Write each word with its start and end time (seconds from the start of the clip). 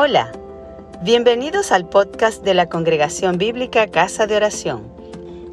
Hola, 0.00 0.30
bienvenidos 1.02 1.72
al 1.72 1.88
podcast 1.88 2.44
de 2.44 2.54
la 2.54 2.68
Congregación 2.68 3.36
Bíblica 3.36 3.88
Casa 3.88 4.28
de 4.28 4.36
Oración. 4.36 4.84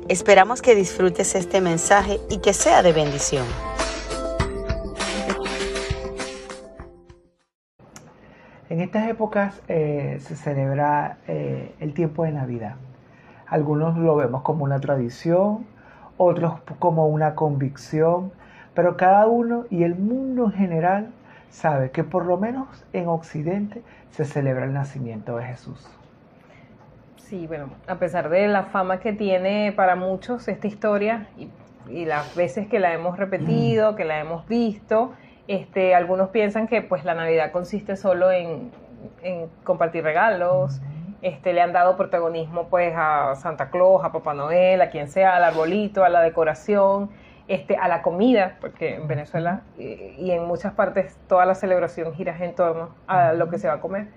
Esperamos 0.07 0.61
que 0.61 0.75
disfrutes 0.75 1.33
este 1.33 1.61
mensaje 1.61 2.19
y 2.29 2.37
que 2.41 2.53
sea 2.53 2.83
de 2.83 2.93
bendición. 2.93 3.43
En 8.69 8.81
estas 8.81 9.09
épocas 9.09 9.63
eh, 9.67 10.19
se 10.19 10.35
celebra 10.35 11.17
eh, 11.27 11.73
el 11.79 11.95
tiempo 11.95 12.23
de 12.23 12.31
Navidad. 12.31 12.75
Algunos 13.47 13.97
lo 13.97 14.15
vemos 14.15 14.43
como 14.43 14.63
una 14.63 14.79
tradición, 14.79 15.65
otros 16.17 16.53
como 16.77 17.07
una 17.07 17.33
convicción, 17.33 18.31
pero 18.75 18.95
cada 18.95 19.25
uno 19.25 19.65
y 19.71 19.81
el 19.81 19.95
mundo 19.95 20.45
en 20.45 20.51
general 20.51 21.11
sabe 21.55 21.89
que 21.91 22.03
por 22.03 22.25
lo 22.25 22.37
menos 22.37 22.67
en 22.91 23.07
Occidente 23.07 23.81
se 24.11 24.25
celebra 24.25 24.65
el 24.65 24.73
nacimiento 24.73 25.37
de 25.37 25.45
Jesús. 25.45 25.89
Sí, 27.15 27.47
bueno, 27.47 27.69
a 27.87 27.95
pesar 27.95 28.29
de 28.29 28.47
la 28.47 28.63
fama 28.63 28.99
que 28.99 29.13
tiene 29.13 29.71
para 29.71 29.95
muchos 29.95 30.47
esta 30.47 30.67
historia 30.67 31.27
y, 31.37 31.49
las 32.05 32.35
veces 32.35 32.67
que 32.67 32.79
la 32.79 32.93
hemos 32.93 33.17
repetido, 33.17 33.91
mm. 33.91 33.95
que 33.95 34.05
la 34.05 34.19
hemos 34.19 34.47
visto, 34.47 35.13
este, 35.47 35.93
algunos 35.93 36.29
piensan 36.29 36.67
que 36.67 36.81
pues 36.81 37.05
la 37.05 37.13
Navidad 37.13 37.51
consiste 37.51 37.95
solo 37.95 38.31
en, 38.31 38.71
compartir 39.63 40.03
regalos, 40.03 40.81
este, 41.21 41.53
le 41.53 41.61
han 41.61 41.73
dado 41.73 41.95
protagonismo 41.95 42.67
pues 42.69 42.93
a 42.97 43.35
Santa 43.35 43.69
Claus, 43.69 44.03
a 44.03 44.11
Papá 44.11 44.33
Noel, 44.33 44.81
a 44.81 44.89
quien 44.89 45.07
sea, 45.07 45.35
al 45.35 45.43
arbolito, 45.43 46.03
a 46.03 46.09
la 46.09 46.21
decoración, 46.21 47.11
este, 47.47 47.77
a 47.77 47.87
la 47.87 48.01
comida, 48.01 48.57
porque 48.59 48.95
en 48.95 49.07
Venezuela 49.07 49.61
y, 49.77 50.31
en 50.31 50.45
muchas 50.45 50.73
partes 50.73 51.17
toda 51.27 51.45
la 51.45 51.55
celebración 51.55 52.13
gira 52.13 52.35
en 52.39 52.55
torno 52.55 52.89
a 53.07 53.33
lo 53.33 53.49
que 53.49 53.59
se 53.59 53.67
va 53.67 53.75
a 53.75 53.81
comer. 53.81 54.07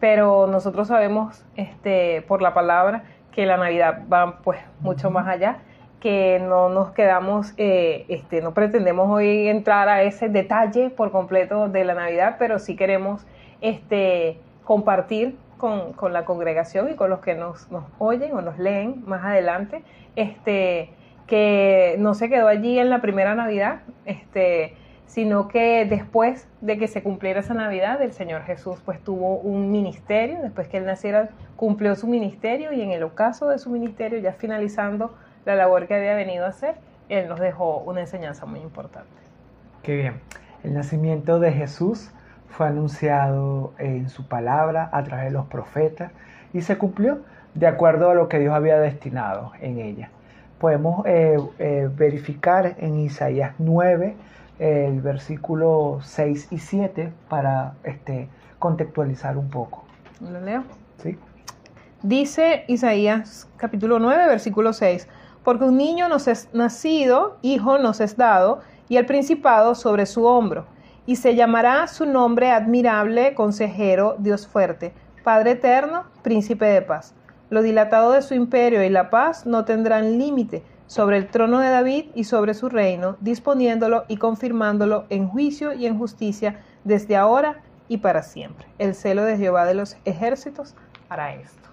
Pero 0.00 0.48
nosotros 0.48 0.88
sabemos 0.88 1.44
este, 1.54 2.22
por 2.22 2.42
la 2.42 2.54
palabra 2.54 3.04
que 3.30 3.46
la 3.46 3.56
Navidad 3.56 4.02
va 4.12 4.38
pues 4.42 4.58
mucho 4.80 5.10
más 5.10 5.28
allá, 5.28 5.58
que 6.00 6.40
no 6.40 6.68
nos 6.68 6.90
quedamos, 6.90 7.54
eh, 7.56 8.04
este, 8.08 8.42
no 8.42 8.52
pretendemos 8.52 9.08
hoy 9.08 9.46
entrar 9.46 9.88
a 9.88 10.02
ese 10.02 10.28
detalle 10.28 10.90
por 10.90 11.12
completo 11.12 11.68
de 11.68 11.84
la 11.84 11.94
Navidad, 11.94 12.34
pero 12.40 12.58
sí 12.58 12.74
queremos 12.74 13.24
este, 13.60 14.40
compartir 14.64 15.36
con, 15.56 15.92
con 15.92 16.12
la 16.12 16.24
congregación 16.24 16.90
y 16.90 16.96
con 16.96 17.08
los 17.08 17.20
que 17.20 17.36
nos, 17.36 17.70
nos 17.70 17.84
oyen 18.00 18.34
o 18.34 18.42
nos 18.42 18.58
leen 18.58 19.04
más 19.06 19.24
adelante, 19.24 19.84
este, 20.16 20.90
que 21.32 21.96
no 21.98 22.12
se 22.12 22.28
quedó 22.28 22.46
allí 22.46 22.78
en 22.78 22.90
la 22.90 23.00
primera 23.00 23.34
Navidad, 23.34 23.80
este, 24.04 24.74
sino 25.06 25.48
que 25.48 25.86
después 25.86 26.46
de 26.60 26.76
que 26.76 26.88
se 26.88 27.02
cumpliera 27.02 27.40
esa 27.40 27.54
Navidad, 27.54 28.02
el 28.02 28.12
Señor 28.12 28.42
Jesús 28.42 28.82
pues 28.84 29.00
tuvo 29.00 29.38
un 29.38 29.70
ministerio, 29.70 30.40
después 30.42 30.68
que 30.68 30.76
él 30.76 30.84
naciera, 30.84 31.30
cumplió 31.56 31.94
su 31.94 32.06
ministerio 32.06 32.74
y 32.74 32.82
en 32.82 32.90
el 32.90 33.02
ocaso 33.02 33.48
de 33.48 33.58
su 33.58 33.70
ministerio, 33.70 34.18
ya 34.18 34.34
finalizando 34.34 35.14
la 35.46 35.56
labor 35.56 35.86
que 35.86 35.94
había 35.94 36.14
venido 36.14 36.44
a 36.44 36.48
hacer, 36.48 36.74
él 37.08 37.26
nos 37.30 37.40
dejó 37.40 37.78
una 37.78 38.02
enseñanza 38.02 38.44
muy 38.44 38.60
importante. 38.60 39.08
Qué 39.82 39.96
bien. 39.96 40.20
El 40.62 40.74
nacimiento 40.74 41.40
de 41.40 41.50
Jesús 41.50 42.10
fue 42.50 42.66
anunciado 42.66 43.72
en 43.78 44.10
su 44.10 44.28
palabra 44.28 44.90
a 44.92 45.02
través 45.02 45.24
de 45.24 45.30
los 45.30 45.46
profetas 45.46 46.12
y 46.52 46.60
se 46.60 46.76
cumplió 46.76 47.22
de 47.54 47.68
acuerdo 47.68 48.10
a 48.10 48.14
lo 48.14 48.28
que 48.28 48.38
Dios 48.38 48.52
había 48.52 48.78
destinado 48.78 49.52
en 49.62 49.78
ella 49.78 50.10
podemos 50.62 51.04
eh, 51.06 51.36
eh, 51.58 51.88
verificar 51.92 52.76
en 52.78 53.00
Isaías 53.00 53.52
9, 53.58 54.14
el 54.60 55.00
versículo 55.00 55.98
6 56.04 56.52
y 56.52 56.58
7, 56.58 57.12
para 57.28 57.74
este, 57.82 58.28
contextualizar 58.60 59.36
un 59.36 59.50
poco. 59.50 59.82
¿Lo 60.20 60.40
leo? 60.40 60.62
Sí. 61.02 61.18
Dice 62.04 62.64
Isaías 62.68 63.48
capítulo 63.56 63.98
9, 63.98 64.28
versículo 64.28 64.72
6, 64.72 65.08
porque 65.42 65.64
un 65.64 65.76
niño 65.76 66.08
nos 66.08 66.28
es 66.28 66.48
nacido, 66.52 67.38
hijo 67.42 67.78
nos 67.78 68.00
es 68.00 68.16
dado, 68.16 68.60
y 68.88 68.98
el 68.98 69.06
principado 69.06 69.74
sobre 69.74 70.06
su 70.06 70.26
hombro, 70.26 70.66
y 71.06 71.16
se 71.16 71.34
llamará 71.34 71.88
su 71.88 72.06
nombre 72.06 72.52
admirable, 72.52 73.34
consejero, 73.34 74.14
Dios 74.20 74.46
fuerte, 74.46 74.92
Padre 75.24 75.52
eterno, 75.52 76.04
príncipe 76.22 76.66
de 76.66 76.82
paz 76.82 77.16
lo 77.52 77.60
dilatado 77.60 78.12
de 78.12 78.22
su 78.22 78.32
imperio 78.32 78.82
y 78.82 78.88
la 78.88 79.10
paz 79.10 79.44
no 79.44 79.66
tendrán 79.66 80.18
límite 80.18 80.62
sobre 80.86 81.18
el 81.18 81.26
trono 81.26 81.58
de 81.58 81.68
David 81.68 82.06
y 82.14 82.24
sobre 82.24 82.54
su 82.54 82.70
reino, 82.70 83.18
disponiéndolo 83.20 84.04
y 84.08 84.16
confirmándolo 84.16 85.04
en 85.10 85.28
juicio 85.28 85.74
y 85.74 85.84
en 85.84 85.98
justicia 85.98 86.60
desde 86.84 87.14
ahora 87.14 87.60
y 87.88 87.98
para 87.98 88.22
siempre. 88.22 88.66
El 88.78 88.94
celo 88.94 89.24
de 89.24 89.36
Jehová 89.36 89.66
de 89.66 89.74
los 89.74 89.98
ejércitos 90.06 90.74
hará 91.10 91.34
esto. 91.34 91.68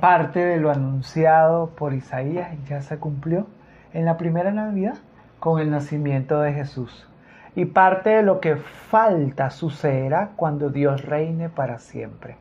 Parte 0.00 0.40
de 0.40 0.58
lo 0.58 0.72
anunciado 0.72 1.68
por 1.68 1.94
Isaías 1.94 2.50
ya 2.68 2.82
se 2.82 2.98
cumplió 2.98 3.46
en 3.92 4.06
la 4.06 4.16
primera 4.16 4.50
Navidad 4.50 4.96
con 5.38 5.60
el 5.60 5.70
nacimiento 5.70 6.40
de 6.40 6.54
Jesús. 6.54 7.06
Y 7.54 7.66
parte 7.66 8.10
de 8.10 8.24
lo 8.24 8.40
que 8.40 8.56
falta 8.56 9.50
sucederá 9.50 10.32
cuando 10.34 10.70
Dios 10.70 11.04
reine 11.04 11.50
para 11.50 11.78
siempre. 11.78 12.36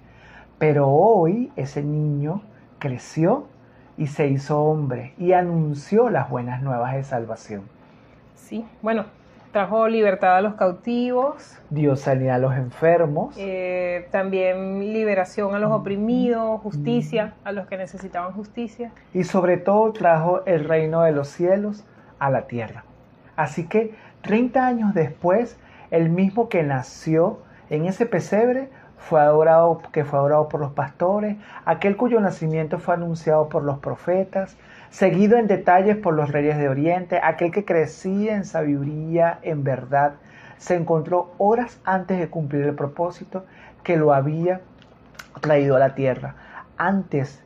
Pero 0.58 0.88
hoy 0.88 1.52
ese 1.56 1.84
niño 1.84 2.42
creció 2.84 3.46
y 3.98 4.08
se 4.08 4.28
hizo 4.28 4.62
hombre 4.62 5.14
y 5.18 5.32
anunció 5.32 6.10
las 6.10 6.30
buenas 6.30 6.62
nuevas 6.62 6.94
de 6.96 7.04
salvación. 7.04 7.62
Sí, 8.36 8.66
bueno, 8.82 9.06
trajo 9.54 9.88
libertad 9.88 10.36
a 10.36 10.42
los 10.42 10.56
cautivos. 10.56 11.58
Dio 11.70 11.96
sanidad 11.96 12.36
a 12.36 12.40
los 12.40 12.56
enfermos. 12.56 13.36
Eh, 13.38 14.10
también 14.12 14.80
liberación 14.92 15.56
a 15.56 15.60
los 15.60 15.72
oprimidos, 15.72 16.60
justicia 16.60 17.36
a 17.46 17.54
los 17.54 17.68
que 17.68 17.78
necesitaban 17.78 18.34
justicia. 18.34 18.92
Y 19.14 19.24
sobre 19.24 19.56
todo 19.56 19.94
trajo 19.94 20.46
el 20.46 20.66
reino 20.66 21.04
de 21.04 21.14
los 21.14 21.30
cielos 21.30 21.86
a 22.20 22.30
la 22.30 22.48
tierra. 22.48 22.84
Así 23.38 23.66
que 23.66 23.96
30 24.24 24.68
años 24.68 24.94
después, 24.94 25.58
el 25.90 26.10
mismo 26.10 26.50
que 26.50 26.64
nació 26.64 27.40
en 27.70 27.86
ese 27.86 28.06
pesebre 28.06 28.68
fue 29.10 29.20
adorado, 29.20 29.82
que 29.92 30.06
fue 30.06 30.18
adorado 30.18 30.48
por 30.48 30.62
los 30.62 30.72
pastores, 30.72 31.36
aquel 31.66 31.98
cuyo 31.98 32.22
nacimiento 32.22 32.80
fue 32.80 32.94
anunciado 32.94 33.50
por 33.50 33.64
los 33.64 33.80
profetas, 33.80 34.56
seguido 34.92 35.38
en 35.38 35.48
detalles 35.48 35.98
por 35.98 36.14
los 36.14 36.32
reyes 36.32 36.58
de 36.58 36.70
Oriente, 36.70 37.20
aquel 37.22 37.52
que 37.52 37.66
crecía 37.66 38.36
en 38.36 38.46
sabiduría, 38.46 39.40
en 39.42 39.66
verdad, 39.66 40.14
se 40.58 40.76
encontró 40.76 41.34
horas 41.38 41.82
antes 41.84 42.18
de 42.18 42.30
cumplir 42.30 42.64
el 42.64 42.76
propósito 42.76 43.46
que 43.84 43.98
lo 43.98 44.14
había 44.14 44.62
traído 45.42 45.76
a 45.76 45.80
la 45.80 45.96
tierra. 45.96 46.36
Antes, 46.78 47.44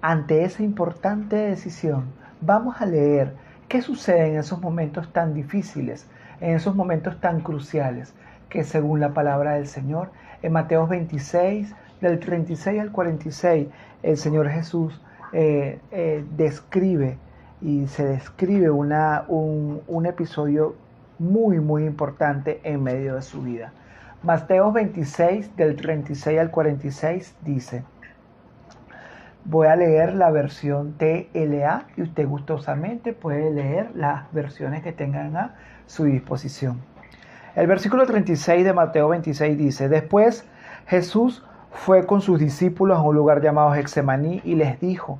ante 0.00 0.44
esa 0.44 0.62
importante 0.62 1.34
decisión, 1.34 2.04
vamos 2.40 2.80
a 2.80 2.86
leer 2.86 3.34
qué 3.66 3.82
sucede 3.82 4.28
en 4.28 4.36
esos 4.38 4.60
momentos 4.60 5.12
tan 5.12 5.34
difíciles, 5.34 6.08
en 6.40 6.54
esos 6.54 6.76
momentos 6.76 7.20
tan 7.20 7.40
cruciales, 7.40 8.14
que 8.48 8.62
según 8.62 9.00
la 9.00 9.12
palabra 9.12 9.54
del 9.54 9.66
Señor, 9.66 10.10
en 10.42 10.52
Mateo 10.52 10.86
26, 10.86 11.74
del 12.00 12.18
36 12.20 12.80
al 12.80 12.92
46, 12.92 13.68
el 14.02 14.16
Señor 14.16 14.48
Jesús 14.48 15.00
eh, 15.32 15.80
eh, 15.90 16.24
describe 16.36 17.18
y 17.60 17.86
se 17.88 18.04
describe 18.04 18.70
una, 18.70 19.24
un, 19.28 19.82
un 19.88 20.06
episodio 20.06 20.76
muy, 21.18 21.58
muy 21.58 21.84
importante 21.84 22.60
en 22.62 22.82
medio 22.82 23.16
de 23.16 23.22
su 23.22 23.42
vida. 23.42 23.72
Mateo 24.22 24.72
26, 24.72 25.56
del 25.56 25.76
36 25.76 26.38
al 26.38 26.50
46, 26.50 27.36
dice, 27.44 27.84
voy 29.44 29.68
a 29.68 29.76
leer 29.76 30.14
la 30.14 30.30
versión 30.30 30.94
TLA 30.98 31.86
y 31.96 32.02
usted 32.02 32.26
gustosamente 32.26 33.12
puede 33.12 33.50
leer 33.50 33.90
las 33.94 34.30
versiones 34.32 34.82
que 34.82 34.92
tengan 34.92 35.36
a 35.36 35.54
su 35.86 36.04
disposición. 36.04 36.80
El 37.58 37.66
versículo 37.66 38.06
36 38.06 38.64
de 38.64 38.72
Mateo 38.72 39.08
26 39.08 39.58
dice, 39.58 39.88
después 39.88 40.44
Jesús 40.86 41.44
fue 41.72 42.06
con 42.06 42.20
sus 42.20 42.38
discípulos 42.38 42.96
a 42.96 43.02
un 43.02 43.16
lugar 43.16 43.42
llamado 43.42 43.74
Hexemaní 43.74 44.40
y 44.44 44.54
les 44.54 44.78
dijo, 44.78 45.18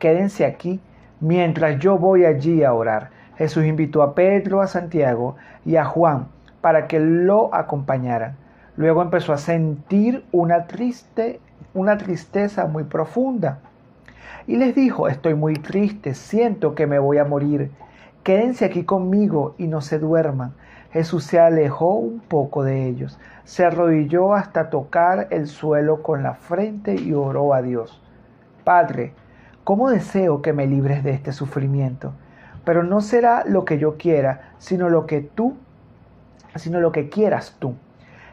quédense 0.00 0.44
aquí 0.46 0.80
mientras 1.20 1.78
yo 1.78 1.96
voy 1.96 2.24
allí 2.24 2.64
a 2.64 2.72
orar. 2.74 3.10
Jesús 3.38 3.64
invitó 3.66 4.02
a 4.02 4.16
Pedro, 4.16 4.62
a 4.62 4.66
Santiago 4.66 5.36
y 5.64 5.76
a 5.76 5.84
Juan 5.84 6.26
para 6.60 6.88
que 6.88 6.98
lo 6.98 7.54
acompañaran. 7.54 8.34
Luego 8.76 9.00
empezó 9.00 9.32
a 9.32 9.38
sentir 9.38 10.24
una 10.32 10.66
triste, 10.66 11.38
una 11.72 11.98
tristeza 11.98 12.66
muy 12.66 12.82
profunda. 12.82 13.60
Y 14.48 14.56
les 14.56 14.74
dijo, 14.74 15.06
estoy 15.06 15.34
muy 15.34 15.54
triste, 15.54 16.14
siento 16.14 16.74
que 16.74 16.88
me 16.88 16.98
voy 16.98 17.18
a 17.18 17.24
morir. 17.24 17.70
Quédense 18.24 18.64
aquí 18.64 18.82
conmigo 18.82 19.54
y 19.56 19.68
no 19.68 19.80
se 19.82 20.00
duerman. 20.00 20.52
Jesús 20.96 21.24
se 21.24 21.38
alejó 21.38 21.96
un 21.96 22.20
poco 22.20 22.64
de 22.64 22.86
ellos, 22.86 23.18
se 23.44 23.66
arrodilló 23.66 24.32
hasta 24.32 24.70
tocar 24.70 25.26
el 25.28 25.46
suelo 25.46 26.02
con 26.02 26.22
la 26.22 26.32
frente 26.32 26.94
y 26.94 27.12
oró 27.12 27.52
a 27.52 27.60
Dios. 27.60 28.00
Padre, 28.64 29.12
¿cómo 29.62 29.90
deseo 29.90 30.40
que 30.40 30.54
me 30.54 30.66
libres 30.66 31.04
de 31.04 31.10
este 31.10 31.34
sufrimiento? 31.34 32.14
Pero 32.64 32.82
no 32.82 33.02
será 33.02 33.44
lo 33.44 33.66
que 33.66 33.76
yo 33.76 33.98
quiera, 33.98 34.54
sino 34.56 34.88
lo 34.88 35.04
que 35.04 35.20
tú, 35.20 35.58
sino 36.54 36.80
lo 36.80 36.92
que 36.92 37.10
quieras 37.10 37.56
tú. 37.58 37.74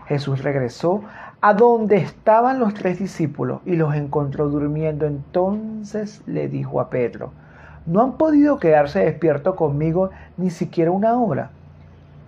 Jesús 0.08 0.42
regresó 0.42 1.04
a 1.42 1.54
donde 1.54 1.98
estaban 1.98 2.60
los 2.60 2.74
tres 2.76 2.98
discípulos 2.98 3.60
y 3.66 3.76
los 3.76 3.94
encontró 3.94 4.48
durmiendo. 4.48 5.06
Entonces 5.06 6.22
le 6.28 6.48
dijo 6.48 6.80
a 6.80 6.90
Pedro, 6.90 7.34
¿no 7.86 8.02
han 8.02 8.14
podido 8.14 8.58
quedarse 8.58 9.00
despiertos 9.00 9.56
conmigo 9.56 10.12
ni 10.38 10.50
siquiera 10.50 10.92
una 10.92 11.20
hora? 11.20 11.52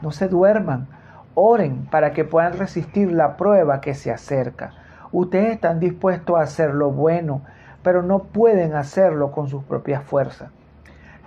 No 0.02 0.12
se 0.12 0.28
duerman, 0.28 0.88
oren 1.36 1.86
para 1.86 2.14
que 2.14 2.24
puedan 2.24 2.58
resistir 2.58 3.12
la 3.12 3.38
prueba 3.38 3.82
que 3.82 3.94
se 3.94 4.12
acerca. 4.12 4.72
Ustedes 5.12 5.54
están 5.54 5.80
dispuestos 5.80 6.38
a 6.38 6.42
hacer 6.42 6.74
lo 6.74 6.92
bueno, 6.92 7.42
pero 7.84 8.02
no 8.02 8.24
pueden 8.24 8.74
hacerlo 8.74 9.32
con 9.32 9.48
sus 9.48 9.64
propias 9.64 10.04
fuerzas. 10.04 10.50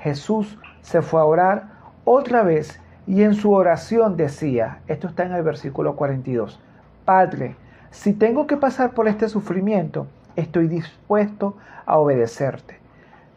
Jesús 0.00 0.58
se 0.80 1.02
fue 1.02 1.20
a 1.20 1.24
orar 1.24 1.64
otra 2.04 2.42
vez 2.42 2.80
y 3.06 3.22
en 3.22 3.34
su 3.34 3.52
oración 3.52 4.16
decía, 4.16 4.78
esto 4.86 5.08
está 5.08 5.24
en 5.24 5.32
el 5.32 5.42
versículo 5.42 5.96
42, 5.96 6.60
Padre, 7.04 7.56
si 7.90 8.12
tengo 8.12 8.46
que 8.46 8.58
pasar 8.58 8.90
por 8.90 9.08
este 9.08 9.28
sufrimiento, 9.28 10.06
estoy 10.36 10.68
dispuesto 10.68 11.56
a 11.86 11.98
obedecerte. 11.98 12.78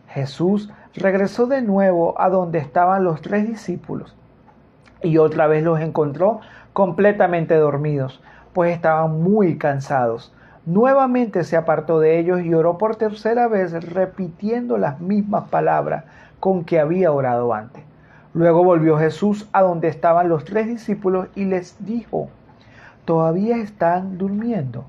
Jesús 0.10 0.69
regresó 0.94 1.48
de 1.48 1.62
nuevo 1.62 2.19
a 2.19 2.30
donde 2.30 2.60
estaban 2.60 3.06
los 3.06 3.22
tres 3.22 3.48
discípulos 3.48 4.16
y 5.01 5.18
otra 5.18 5.48
vez 5.48 5.63
los 5.63 5.80
encontró 5.80 6.42
completamente 6.74 7.56
dormidos, 7.56 8.22
pues 8.54 8.74
estaban 8.74 9.22
muy 9.22 9.57
cansados. 9.57 10.33
Nuevamente 10.66 11.44
se 11.44 11.57
apartó 11.57 12.00
de 12.00 12.19
ellos 12.19 12.42
y 12.42 12.54
oró 12.54 12.78
por 12.78 12.95
tercera 12.95 13.48
vez, 13.48 13.72
repitiendo 13.94 14.78
las 14.78 15.00
mismas 15.00 15.50
palabras 15.50 16.06
con 16.39 16.63
que 16.66 16.80
había 16.80 17.12
orado 17.12 17.54
antes. 17.54 17.83
Luego 18.33 18.63
volvió 18.63 18.98
Jesús 18.98 19.50
a 19.51 19.62
donde 19.62 19.88
estaban 19.88 20.30
los 20.30 20.45
tres 20.45 20.68
discípulos 20.68 21.28
y 21.36 21.45
les 21.45 21.83
dijo, 21.83 22.30
¿todavía 23.06 23.57
están 23.57 24.18
durmiendo? 24.18 24.86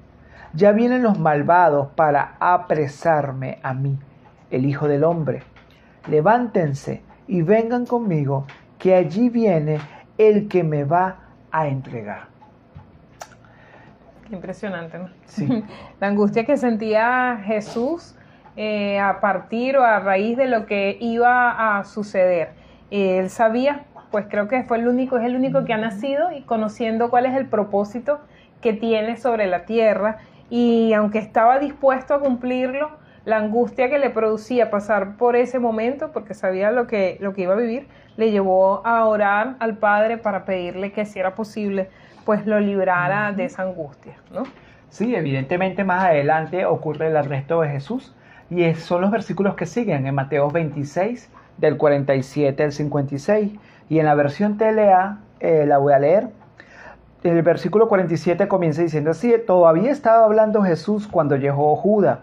Ya 0.55 0.73
vienen 0.73 1.03
los 1.03 1.19
malvados 1.19 1.89
para 1.97 2.37
apresarme 2.39 3.59
a 3.63 3.73
mí, 3.73 3.99
el 4.51 4.67
Hijo 4.67 4.87
del 4.87 5.03
Hombre. 5.03 5.43
Levántense 6.07 7.03
y 7.27 7.43
vengan 7.43 7.87
conmigo, 7.87 8.47
que 8.83 8.97
allí 8.97 9.29
viene 9.29 9.79
el 10.19 10.49
que 10.49 10.65
me 10.65 10.83
va 10.83 11.19
a 11.53 11.69
entregar. 11.69 12.25
Impresionante, 14.33 14.99
¿no? 14.99 15.09
Sí. 15.27 15.47
La 16.01 16.09
angustia 16.09 16.45
que 16.45 16.57
sentía 16.57 17.41
Jesús 17.45 18.17
eh, 18.57 18.99
a 18.99 19.21
partir 19.21 19.77
o 19.77 19.85
a 19.85 20.01
raíz 20.01 20.37
de 20.37 20.49
lo 20.49 20.67
que 20.67 20.99
iba 21.01 21.79
a 21.79 21.85
suceder. 21.85 22.55
Él 22.91 23.31
sabía, 23.31 23.85
pues 24.11 24.27
creo 24.29 24.49
que 24.49 24.65
fue 24.65 24.79
el 24.79 24.89
único, 24.89 25.17
es 25.17 25.27
el 25.27 25.37
único 25.37 25.65
que 25.65 25.73
ha 25.73 25.79
nacido 25.79 26.33
y 26.33 26.43
conociendo 26.43 27.09
cuál 27.09 27.27
es 27.27 27.37
el 27.37 27.47
propósito 27.47 28.19
que 28.61 28.73
tiene 28.73 29.17
sobre 29.17 29.47
la 29.47 29.65
tierra 29.65 30.19
y 30.51 30.93
aunque 30.93 31.19
estaba 31.21 31.61
dispuesto 31.61 32.15
a 32.15 32.21
cumplirlo, 32.21 32.91
la 33.25 33.37
angustia 33.37 33.89
que 33.89 33.99
le 33.99 34.11
producía 34.11 34.71
pasar 34.71 35.17
por 35.17 35.37
ese 35.37 35.59
momento, 35.59 36.11
porque 36.13 36.35
sabía 36.35 36.71
lo 36.71 36.87
que, 36.87 37.17
lo 37.21 37.33
que 37.33 37.43
iba 37.43 37.55
a 37.55 37.57
vivir, 37.57 37.87
le 38.17 38.31
llevó 38.31 38.87
a 38.87 39.05
orar 39.07 39.57
al 39.61 39.77
Padre 39.79 40.19
para 40.19 40.45
pedirle 40.45 40.93
que 40.93 41.05
si 41.05 41.19
era 41.19 41.35
posible, 41.35 41.89
pues 42.25 42.47
lo 42.47 42.61
librara 42.61 43.33
de 43.33 43.45
esa 43.45 43.63
angustia, 43.63 44.15
¿no? 44.33 44.43
Sí, 44.89 45.15
evidentemente 45.15 45.85
más 45.85 46.05
adelante 46.05 46.67
ocurre 46.67 47.07
el 47.09 47.17
arresto 47.17 47.63
de 47.63 47.71
Jesús 47.71 48.15
y 48.51 48.75
son 48.75 49.01
los 49.01 49.11
versículos 49.11 49.55
que 49.55 49.65
siguen 49.65 50.07
en 50.07 50.15
Mateo 50.15 50.51
26, 50.51 51.31
del 51.57 51.79
47 51.79 52.63
al 52.63 52.73
56. 52.73 53.53
Y 53.89 53.99
en 53.99 54.07
la 54.07 54.15
versión 54.15 54.59
TLA, 54.59 55.21
eh, 55.41 55.65
la 55.67 55.79
voy 55.79 55.95
a 55.95 55.99
leer. 55.99 56.29
El 57.23 57.41
versículo 57.43 57.89
47 57.89 58.49
comienza 58.49 58.83
diciendo 58.83 59.13
así, 59.13 59.33
todavía 59.47 59.91
estaba 59.91 60.25
hablando 60.25 60.63
Jesús 60.63 61.09
cuando 61.09 61.37
llegó 61.37 61.75
Judas, 61.77 62.19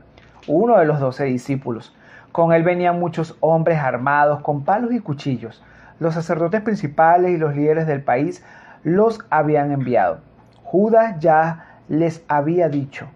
uno 0.48 0.78
de 0.78 0.86
los 0.86 1.00
doce 1.00 1.26
discípulos. 1.26 1.96
Con 2.32 2.54
él 2.54 2.64
venían 2.64 3.00
muchos 3.00 3.38
hombres 3.40 3.80
armados 3.80 4.42
con 4.42 4.64
palos 4.64 4.94
y 4.94 5.00
cuchillos. 5.00 5.64
Los 6.00 6.14
sacerdotes 6.14 6.62
principales 6.62 7.32
y 7.32 7.38
los 7.38 7.56
líderes 7.56 7.88
del 7.88 8.04
país 8.04 8.44
los 8.84 9.26
habían 9.30 9.72
enviado. 9.72 10.20
Judas 10.64 11.20
ya 11.20 11.80
les 11.88 12.24
había 12.28 12.70
dicho, 12.70 13.08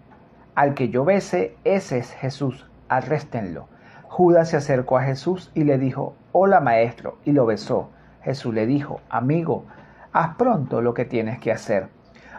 al 0.54 0.74
que 0.74 0.88
yo 0.88 1.04
bese, 1.04 1.56
ese 1.64 1.98
es 1.98 2.12
Jesús, 2.12 2.66
arréstenlo. 2.88 3.68
Judas 4.08 4.50
se 4.50 4.56
acercó 4.56 4.98
a 4.98 5.02
Jesús 5.02 5.50
y 5.54 5.64
le 5.64 5.78
dijo, 5.78 6.14
Hola 6.32 6.60
maestro, 6.60 7.18
y 7.24 7.32
lo 7.32 7.46
besó. 7.46 7.90
Jesús 8.22 8.54
le 8.54 8.66
dijo, 8.66 9.00
Amigo, 9.10 9.64
haz 10.12 10.36
pronto 10.36 10.80
lo 10.80 10.94
que 10.94 11.04
tienes 11.04 11.38
que 11.38 11.52
hacer. 11.52 11.88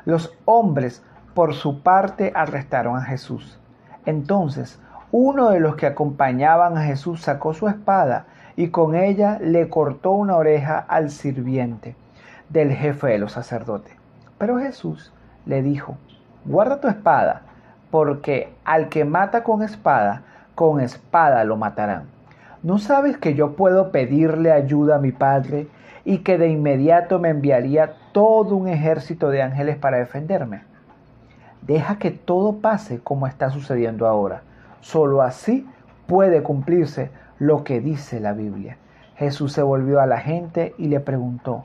Los 0.05 0.37
hombres, 0.45 1.03
por 1.33 1.53
su 1.53 1.81
parte, 1.81 2.31
arrestaron 2.35 2.97
a 2.97 3.01
Jesús. 3.01 3.59
Entonces, 4.05 4.79
uno 5.11 5.49
de 5.49 5.59
los 5.59 5.75
que 5.75 5.87
acompañaban 5.87 6.77
a 6.77 6.83
Jesús 6.83 7.21
sacó 7.21 7.53
su 7.53 7.67
espada 7.67 8.25
y 8.55 8.69
con 8.69 8.95
ella 8.95 9.39
le 9.41 9.69
cortó 9.69 10.11
una 10.11 10.35
oreja 10.35 10.77
al 10.87 11.09
sirviente 11.09 11.95
del 12.49 12.71
jefe 12.71 13.07
de 13.07 13.17
los 13.17 13.31
sacerdotes. 13.31 13.95
Pero 14.37 14.59
Jesús 14.59 15.13
le 15.45 15.61
dijo, 15.61 15.97
guarda 16.45 16.81
tu 16.81 16.87
espada, 16.87 17.43
porque 17.91 18.53
al 18.63 18.89
que 18.89 19.05
mata 19.05 19.43
con 19.43 19.63
espada, 19.63 20.23
con 20.53 20.81
espada 20.81 21.43
lo 21.43 21.57
matarán. 21.57 22.03
¿No 22.63 22.77
sabes 22.77 23.17
que 23.17 23.35
yo 23.35 23.55
puedo 23.55 23.91
pedirle 23.91 24.51
ayuda 24.51 24.95
a 24.95 24.99
mi 24.99 25.11
Padre 25.11 25.67
y 26.03 26.19
que 26.19 26.37
de 26.37 26.49
inmediato 26.49 27.19
me 27.19 27.29
enviaría 27.29 27.93
todo 28.11 28.55
un 28.55 28.67
ejército 28.67 29.29
de 29.29 29.41
ángeles 29.41 29.77
para 29.77 29.97
defenderme? 29.97 30.63
Deja 31.67 31.97
que 31.97 32.11
todo 32.11 32.57
pase 32.57 32.99
como 32.99 33.25
está 33.25 33.49
sucediendo 33.49 34.07
ahora. 34.07 34.43
Solo 34.81 35.21
así 35.23 35.67
puede 36.05 36.43
cumplirse 36.43 37.09
lo 37.39 37.63
que 37.63 37.81
dice 37.81 38.19
la 38.19 38.33
Biblia. 38.33 38.77
Jesús 39.15 39.53
se 39.53 39.63
volvió 39.63 39.99
a 39.99 40.05
la 40.05 40.19
gente 40.19 40.75
y 40.77 40.87
le 40.87 40.99
preguntó, 40.99 41.63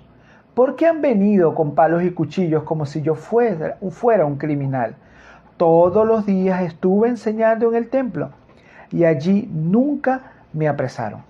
¿por 0.55 0.77
qué 0.77 0.87
han 0.87 1.03
venido 1.03 1.55
con 1.55 1.75
palos 1.75 2.03
y 2.03 2.13
cuchillos 2.13 2.63
como 2.63 2.87
si 2.87 3.03
yo 3.03 3.15
fuera, 3.15 3.77
fuera 3.91 4.25
un 4.25 4.37
criminal? 4.37 4.95
Todos 5.57 6.07
los 6.07 6.25
días 6.25 6.63
estuve 6.63 7.09
enseñando 7.09 7.69
en 7.69 7.75
el 7.75 7.91
templo 7.91 8.31
y 8.91 9.05
allí 9.05 9.51
nunca 9.53 10.33
me 10.55 10.69
apresaron. 10.69 11.23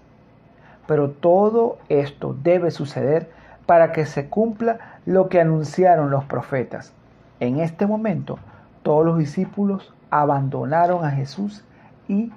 Pero 0.87 1.11
todo 1.11 1.79
esto 1.89 2.37
debe 2.41 2.71
suceder 2.71 3.31
para 3.67 3.93
que 3.93 4.07
se 4.07 4.29
cumpla 4.29 4.99
lo 5.07 5.29
que 5.29 5.41
anunciaron 5.41 6.11
los 6.11 6.25
profetas. 6.25 6.93
En 7.41 7.59
este 7.59 7.87
momento, 7.87 8.39
todos 8.83 9.05
los 9.05 9.19
discípulos 9.19 9.93
abandonaron 10.11 11.05
a 11.05 11.11
Jesús 11.11 11.65
y 12.09 12.31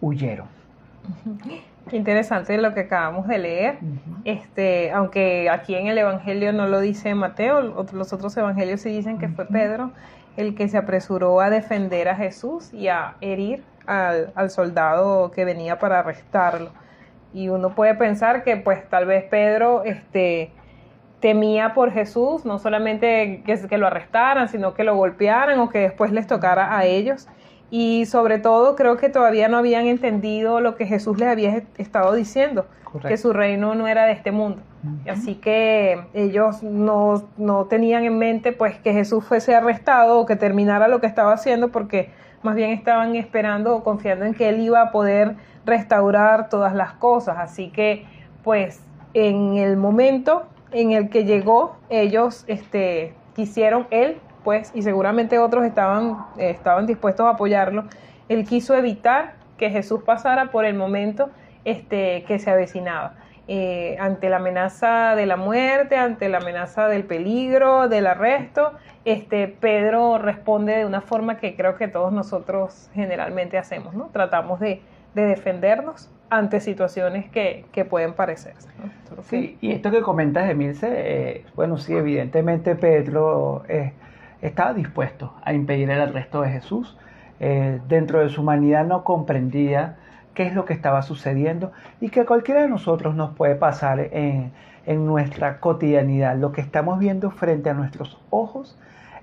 huyeron. 0.00 0.46
Qué 1.88 1.96
interesante 1.96 2.58
lo 2.58 2.74
que 2.74 2.80
acabamos 2.80 3.26
de 3.28 3.38
leer. 3.38 3.78
Este, 4.24 4.90
aunque 4.92 5.48
aquí 5.50 5.74
en 5.74 5.86
el 5.86 5.98
Evangelio 5.98 6.52
no 6.52 6.66
lo 6.66 6.80
dice 6.80 7.14
Mateo, 7.14 7.60
los 7.60 8.12
otros 8.12 8.36
evangelios 8.36 8.82
sí 8.82 8.90
dicen 8.90 9.18
que 9.18 9.28
fue 9.28 9.46
Pedro 9.46 9.92
el 10.38 10.54
que 10.54 10.68
se 10.68 10.78
apresuró 10.78 11.40
a 11.40 11.50
defender 11.50 12.08
a 12.08 12.14
Jesús 12.14 12.72
y 12.72 12.86
a 12.86 13.16
herir 13.20 13.64
al, 13.86 14.50
soldado 14.50 15.32
que 15.32 15.44
venía 15.44 15.80
para 15.80 15.98
arrestarlo. 15.98 16.70
Y 17.34 17.48
uno 17.48 17.74
puede 17.74 17.96
pensar 17.96 18.44
que 18.44 18.56
pues 18.56 18.88
tal 18.88 19.06
vez 19.06 19.24
Pedro 19.24 19.82
este, 19.84 20.52
temía 21.20 21.74
por 21.74 21.90
Jesús, 21.90 22.44
no 22.44 22.58
solamente 22.58 23.42
que, 23.44 23.58
que 23.68 23.78
lo 23.78 23.86
arrestaran, 23.86 24.48
sino 24.48 24.74
que 24.74 24.84
lo 24.84 24.96
golpearan 24.96 25.58
o 25.60 25.68
que 25.68 25.80
después 25.80 26.12
les 26.12 26.26
tocara 26.26 26.76
a 26.76 26.84
ellos. 26.84 27.28
Y 27.70 28.06
sobre 28.06 28.38
todo 28.38 28.76
creo 28.76 28.96
que 28.96 29.08
todavía 29.08 29.48
no 29.48 29.58
habían 29.58 29.86
entendido 29.86 30.60
lo 30.60 30.76
que 30.76 30.86
Jesús 30.86 31.18
les 31.18 31.28
había 31.28 31.62
estado 31.76 32.14
diciendo, 32.14 32.66
que 33.06 33.16
su 33.16 33.32
reino 33.32 33.74
no 33.74 33.86
era 33.86 34.06
de 34.06 34.12
este 34.12 34.32
mundo. 34.32 34.62
Así 35.10 35.34
que 35.34 36.00
ellos 36.14 36.62
no, 36.62 37.28
no, 37.36 37.64
tenían 37.64 38.04
en 38.04 38.16
mente 38.16 38.52
pues 38.52 38.78
que 38.78 38.92
Jesús 38.92 39.24
fuese 39.24 39.54
arrestado 39.54 40.20
o 40.20 40.26
que 40.26 40.36
terminara 40.36 40.86
lo 40.86 41.00
que 41.00 41.08
estaba 41.08 41.32
haciendo 41.32 41.70
porque 41.70 42.10
más 42.42 42.54
bien 42.54 42.70
estaban 42.70 43.16
esperando 43.16 43.74
o 43.74 43.82
confiando 43.82 44.24
en 44.24 44.34
que 44.34 44.48
él 44.48 44.60
iba 44.60 44.80
a 44.80 44.92
poder 44.92 45.34
restaurar 45.66 46.48
todas 46.48 46.74
las 46.74 46.92
cosas. 46.92 47.38
Así 47.38 47.70
que 47.70 48.06
pues 48.44 48.80
en 49.14 49.56
el 49.56 49.76
momento 49.76 50.46
en 50.72 50.92
el 50.92 51.10
que 51.10 51.24
llegó 51.24 51.76
ellos 51.88 52.44
este, 52.46 53.14
quisieron 53.34 53.86
él 53.90 54.18
pues 54.44 54.70
y 54.74 54.82
seguramente 54.82 55.38
otros 55.38 55.64
estaban, 55.64 56.26
estaban 56.38 56.86
dispuestos 56.86 57.26
a 57.26 57.30
apoyarlo, 57.30 57.84
él 58.28 58.44
quiso 58.44 58.74
evitar 58.74 59.34
que 59.58 59.70
Jesús 59.70 60.02
pasara 60.04 60.50
por 60.50 60.64
el 60.64 60.74
momento 60.74 61.30
este, 61.64 62.24
que 62.24 62.38
se 62.38 62.50
avecinaba. 62.50 63.14
Eh, 63.50 63.96
ante 63.98 64.28
la 64.28 64.36
amenaza 64.36 65.14
de 65.16 65.24
la 65.24 65.36
muerte, 65.36 65.96
ante 65.96 66.28
la 66.28 66.36
amenaza 66.36 66.86
del 66.86 67.04
peligro, 67.04 67.88
del 67.88 68.06
arresto, 68.06 68.72
este, 69.06 69.48
Pedro 69.48 70.18
responde 70.18 70.76
de 70.76 70.84
una 70.84 71.00
forma 71.00 71.38
que 71.38 71.56
creo 71.56 71.76
que 71.76 71.88
todos 71.88 72.12
nosotros 72.12 72.90
generalmente 72.92 73.56
hacemos, 73.56 73.94
¿no? 73.94 74.10
Tratamos 74.12 74.60
de, 74.60 74.82
defendernos 75.14 76.10
ante 76.30 76.60
situaciones 76.60 77.30
que, 77.30 77.64
pueden 77.88 78.12
parecerse. 78.12 78.68
Sí, 79.22 79.56
y 79.60 79.72
esto 79.72 79.90
que 79.90 80.02
comentas, 80.02 80.48
Emilce, 80.50 80.88
eh, 80.90 81.44
bueno, 81.54 81.78
sí, 81.78 81.94
evidentemente 81.94 82.74
Pedro 82.74 83.62
eh, 83.68 83.92
estaba 84.42 84.74
dispuesto 84.74 85.32
a 85.42 85.52
impedir 85.52 85.90
el 85.90 86.00
arresto 86.00 86.42
de 86.42 86.50
Jesús. 86.50 86.96
Eh, 87.40 87.80
dentro 87.88 88.20
de 88.20 88.28
su 88.30 88.40
humanidad 88.40 88.84
no 88.84 89.04
comprendía 89.04 89.96
qué 90.34 90.44
es 90.44 90.54
lo 90.54 90.64
que 90.64 90.72
estaba 90.72 91.02
sucediendo 91.02 91.72
y 92.00 92.10
que 92.10 92.24
cualquiera 92.24 92.62
de 92.62 92.68
nosotros 92.68 93.14
nos 93.14 93.34
puede 93.36 93.54
pasar 93.54 94.00
en, 94.12 94.52
nuestra 94.86 95.60
cotidianidad. 95.60 96.36
Lo 96.36 96.50
que 96.52 96.62
estamos 96.62 96.98
viendo 96.98 97.30
frente 97.30 97.68
a 97.68 97.74
nuestros 97.74 98.18
ojos 98.30 98.78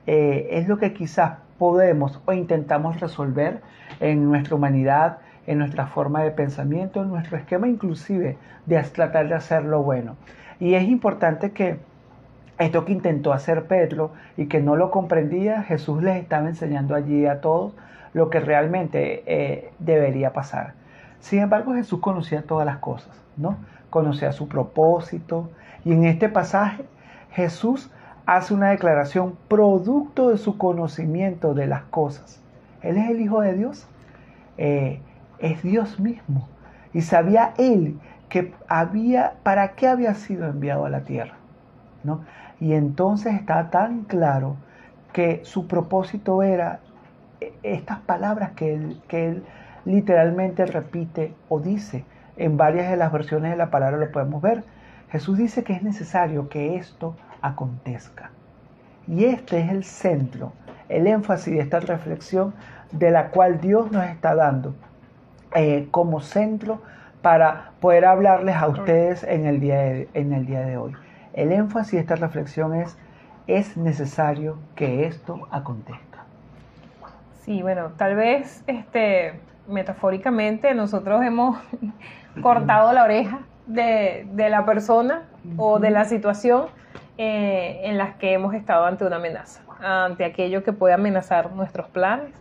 eh, 0.05 0.47
es 0.51 0.67
lo 0.67 0.77
que 0.77 0.93
quizás 0.93 1.39
podemos 1.57 2.21
o 2.25 2.33
intentamos 2.33 2.99
resolver 2.99 3.61
en 3.99 4.25
nuestra 4.25 4.55
humanidad, 4.55 5.17
en 5.47 5.59
nuestra 5.59 5.87
forma 5.87 6.23
de 6.23 6.31
pensamiento, 6.31 7.01
en 7.01 7.09
nuestro 7.09 7.37
esquema 7.37 7.67
inclusive 7.67 8.37
de 8.65 8.83
tratar 8.83 9.27
de 9.27 9.35
hacer 9.35 9.63
lo 9.65 9.83
bueno. 9.83 10.15
Y 10.59 10.75
es 10.75 10.83
importante 10.83 11.51
que 11.51 11.77
esto 12.57 12.85
que 12.85 12.93
intentó 12.93 13.33
hacer 13.33 13.65
Pedro 13.65 14.11
y 14.37 14.47
que 14.47 14.61
no 14.61 14.75
lo 14.75 14.91
comprendía, 14.91 15.63
Jesús 15.63 16.01
les 16.01 16.17
estaba 16.17 16.47
enseñando 16.47 16.95
allí 16.95 17.25
a 17.25 17.41
todos 17.41 17.73
lo 18.13 18.29
que 18.29 18.39
realmente 18.39 19.23
eh, 19.25 19.71
debería 19.79 20.31
pasar. 20.31 20.73
Sin 21.19 21.39
embargo, 21.39 21.73
Jesús 21.73 21.99
conocía 21.99 22.43
todas 22.43 22.65
las 22.65 22.77
cosas, 22.77 23.13
¿no? 23.35 23.57
Conocía 23.89 24.31
su 24.31 24.47
propósito. 24.47 25.49
Y 25.83 25.91
en 25.91 26.05
este 26.05 26.29
pasaje, 26.29 26.85
Jesús 27.31 27.91
hace 28.25 28.53
una 28.53 28.69
declaración 28.69 29.37
producto 29.49 30.29
de 30.29 30.37
su 30.37 30.57
conocimiento 30.57 31.53
de 31.53 31.67
las 31.67 31.83
cosas. 31.83 32.41
Él 32.81 32.97
es 32.97 33.09
el 33.09 33.19
Hijo 33.19 33.41
de 33.41 33.53
Dios, 33.53 33.87
eh, 34.57 35.01
es 35.39 35.61
Dios 35.63 35.99
mismo. 35.99 36.47
Y 36.93 37.01
sabía 37.01 37.53
Él 37.57 37.99
que 38.29 38.53
había, 38.67 39.33
para 39.43 39.73
qué 39.75 39.87
había 39.87 40.13
sido 40.15 40.47
enviado 40.47 40.85
a 40.85 40.89
la 40.89 41.01
tierra. 41.01 41.35
¿no? 42.03 42.23
Y 42.59 42.73
entonces 42.73 43.33
está 43.33 43.69
tan 43.69 44.03
claro 44.03 44.55
que 45.13 45.41
su 45.43 45.67
propósito 45.67 46.43
era 46.43 46.79
eh, 47.41 47.53
estas 47.63 47.99
palabras 47.99 48.51
que 48.51 48.73
él, 48.73 49.01
que 49.07 49.29
él 49.29 49.43
literalmente 49.85 50.65
repite 50.65 51.33
o 51.49 51.59
dice. 51.59 52.03
En 52.37 52.57
varias 52.57 52.89
de 52.89 52.97
las 52.97 53.11
versiones 53.11 53.51
de 53.51 53.57
la 53.57 53.71
palabra 53.71 53.97
lo 53.97 54.11
podemos 54.11 54.41
ver. 54.41 54.63
Jesús 55.09 55.37
dice 55.37 55.63
que 55.63 55.73
es 55.73 55.83
necesario 55.83 56.49
que 56.49 56.75
esto 56.75 57.15
acontezca. 57.41 58.31
Y 59.07 59.25
este 59.25 59.61
es 59.61 59.69
el 59.69 59.83
centro, 59.83 60.51
el 60.89 61.07
énfasis 61.07 61.53
de 61.53 61.61
esta 61.61 61.79
reflexión 61.79 62.53
de 62.91 63.11
la 63.11 63.29
cual 63.29 63.61
Dios 63.61 63.91
nos 63.91 64.03
está 64.05 64.35
dando 64.35 64.75
eh, 65.55 65.87
como 65.91 66.19
centro 66.19 66.81
para 67.21 67.71
poder 67.79 68.05
hablarles 68.05 68.55
a 68.55 68.67
ustedes 68.67 69.23
en 69.23 69.45
el, 69.45 69.59
día 69.59 69.77
de, 69.79 70.09
en 70.13 70.33
el 70.33 70.45
día 70.45 70.61
de 70.61 70.77
hoy. 70.77 70.93
El 71.33 71.51
énfasis 71.51 71.93
de 71.93 71.99
esta 71.99 72.15
reflexión 72.15 72.75
es, 72.75 72.97
es 73.47 73.77
necesario 73.77 74.57
que 74.75 75.05
esto 75.05 75.47
acontezca. 75.51 76.25
Sí, 77.41 77.61
bueno, 77.61 77.91
tal 77.97 78.15
vez 78.15 78.63
este, 78.67 79.39
metafóricamente 79.67 80.73
nosotros 80.73 81.23
hemos 81.23 81.57
cortado 82.41 82.93
la 82.93 83.03
oreja 83.03 83.39
de, 83.65 84.27
la 84.35 84.65
persona 84.65 85.23
o 85.57 85.79
de 85.79 85.89
la 85.89 86.05
situación 86.05 86.65
eh, 87.17 87.81
en 87.83 87.97
las 87.97 88.15
que 88.15 88.33
hemos 88.33 88.53
estado 88.53 88.85
ante 88.85 89.05
una 89.05 89.15
amenaza, 89.15 89.61
ante 89.79 90.25
aquello 90.25 90.63
que 90.63 90.73
puede 90.73 90.93
amenazar 90.93 91.51
nuestros 91.53 91.87
planes, 91.89 92.33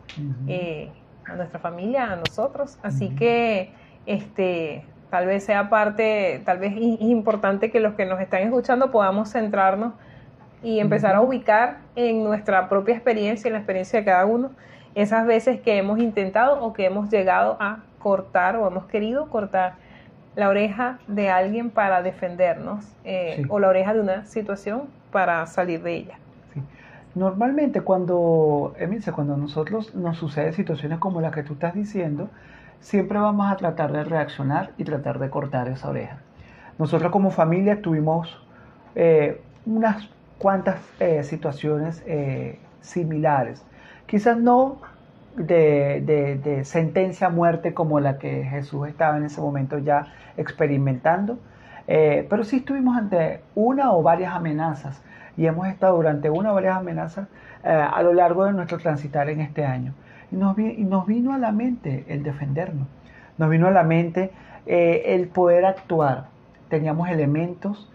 eh, 0.48 0.90
a 1.26 1.34
nuestra 1.34 1.58
familia, 1.58 2.12
a 2.12 2.16
nosotros. 2.16 2.78
Así 2.82 3.10
que 3.10 3.72
este, 4.06 4.84
tal 5.10 5.26
vez 5.26 5.44
sea 5.44 5.68
parte, 5.68 6.42
tal 6.44 6.58
vez 6.58 6.72
es 6.72 7.00
importante 7.00 7.70
que 7.70 7.80
los 7.80 7.94
que 7.94 8.06
nos 8.06 8.20
están 8.20 8.42
escuchando 8.42 8.90
podamos 8.90 9.30
centrarnos 9.30 9.94
y 10.62 10.80
empezar 10.80 11.14
a 11.14 11.20
ubicar 11.20 11.78
en 11.94 12.24
nuestra 12.24 12.68
propia 12.68 12.94
experiencia, 12.94 13.48
en 13.48 13.52
la 13.52 13.58
experiencia 13.58 13.98
de 14.00 14.04
cada 14.04 14.24
uno, 14.24 14.50
esas 14.94 15.26
veces 15.26 15.60
que 15.60 15.76
hemos 15.76 15.98
intentado 15.98 16.64
o 16.64 16.72
que 16.72 16.86
hemos 16.86 17.10
llegado 17.10 17.56
a 17.60 17.80
cortar 17.98 18.56
o 18.56 18.66
hemos 18.66 18.86
querido 18.86 19.28
cortar 19.28 19.74
la 20.36 20.48
oreja 20.48 20.98
de 21.06 21.30
alguien 21.30 21.70
para 21.70 22.02
defendernos 22.02 22.84
eh, 23.04 23.44
o 23.48 23.58
la 23.58 23.68
oreja 23.68 23.94
de 23.94 24.00
una 24.00 24.24
situación 24.26 24.88
para 25.12 25.46
salir 25.46 25.82
de 25.82 25.94
ella. 25.94 26.18
Normalmente 27.14 27.82
cuando, 27.82 28.74
Emilce, 28.78 29.12
cuando 29.12 29.36
nosotros 29.36 29.94
nos 29.94 30.18
suceden 30.18 30.52
situaciones 30.52 30.98
como 30.98 31.20
las 31.20 31.32
que 31.32 31.42
tú 31.42 31.54
estás 31.54 31.74
diciendo, 31.74 32.28
siempre 32.80 33.18
vamos 33.18 33.50
a 33.50 33.56
tratar 33.56 33.92
de 33.92 34.04
reaccionar 34.04 34.72
y 34.78 34.84
tratar 34.84 35.18
de 35.18 35.30
cortar 35.30 35.68
esa 35.68 35.88
oreja. 35.88 36.18
Nosotros 36.78 37.12
como 37.12 37.30
familia 37.30 37.80
tuvimos 37.80 38.36
eh, 38.96 39.40
unas 39.64 40.08
cuantas 40.38 40.76
eh, 40.98 41.22
situaciones 41.22 42.02
similares 42.80 43.64
Quizás 44.06 44.36
no 44.36 44.78
de, 45.36 46.60
sentencia 46.64 47.28
a 47.28 47.30
muerte 47.30 47.74
como 47.74 48.00
la 48.00 48.18
que 48.18 48.44
Jesús 48.44 48.86
estaba 48.86 49.16
en 49.16 49.24
ese 49.24 49.40
momento 49.40 49.78
ya 49.78 50.06
experimentando, 50.36 51.38
eh, 51.86 52.26
pero 52.28 52.44
sí 52.44 52.56
estuvimos 52.58 52.96
ante 52.96 53.40
una 53.54 53.92
o 53.92 54.02
varias 54.02 54.34
amenazas 54.34 55.02
y 55.36 55.46
hemos 55.46 55.68
estado 55.68 55.96
durante 55.96 56.30
una 56.30 56.52
o 56.52 56.54
varias 56.54 56.76
amenazas 56.76 57.28
eh, 57.64 57.68
a 57.68 58.02
lo 58.02 58.12
largo 58.12 58.44
de 58.44 58.52
nuestro 58.52 58.78
transitar 58.78 59.28
en 59.28 59.40
este 59.40 59.64
año. 59.64 59.94
Y 60.30 60.36
nos, 60.36 60.56
nos, 60.56 61.06
vino 61.06 61.32
a 61.32 61.38
la 61.38 61.52
mente 61.52 62.04
el 62.08 62.22
defendernos, 62.22 62.88
nos 63.38 63.50
vino 63.50 63.66
a 63.66 63.70
la 63.70 63.82
mente 63.82 64.30
eh, 64.66 65.02
el 65.06 65.28
poder 65.28 65.64
actuar. 65.64 66.26
Teníamos 66.68 67.08
elementos 67.08 67.90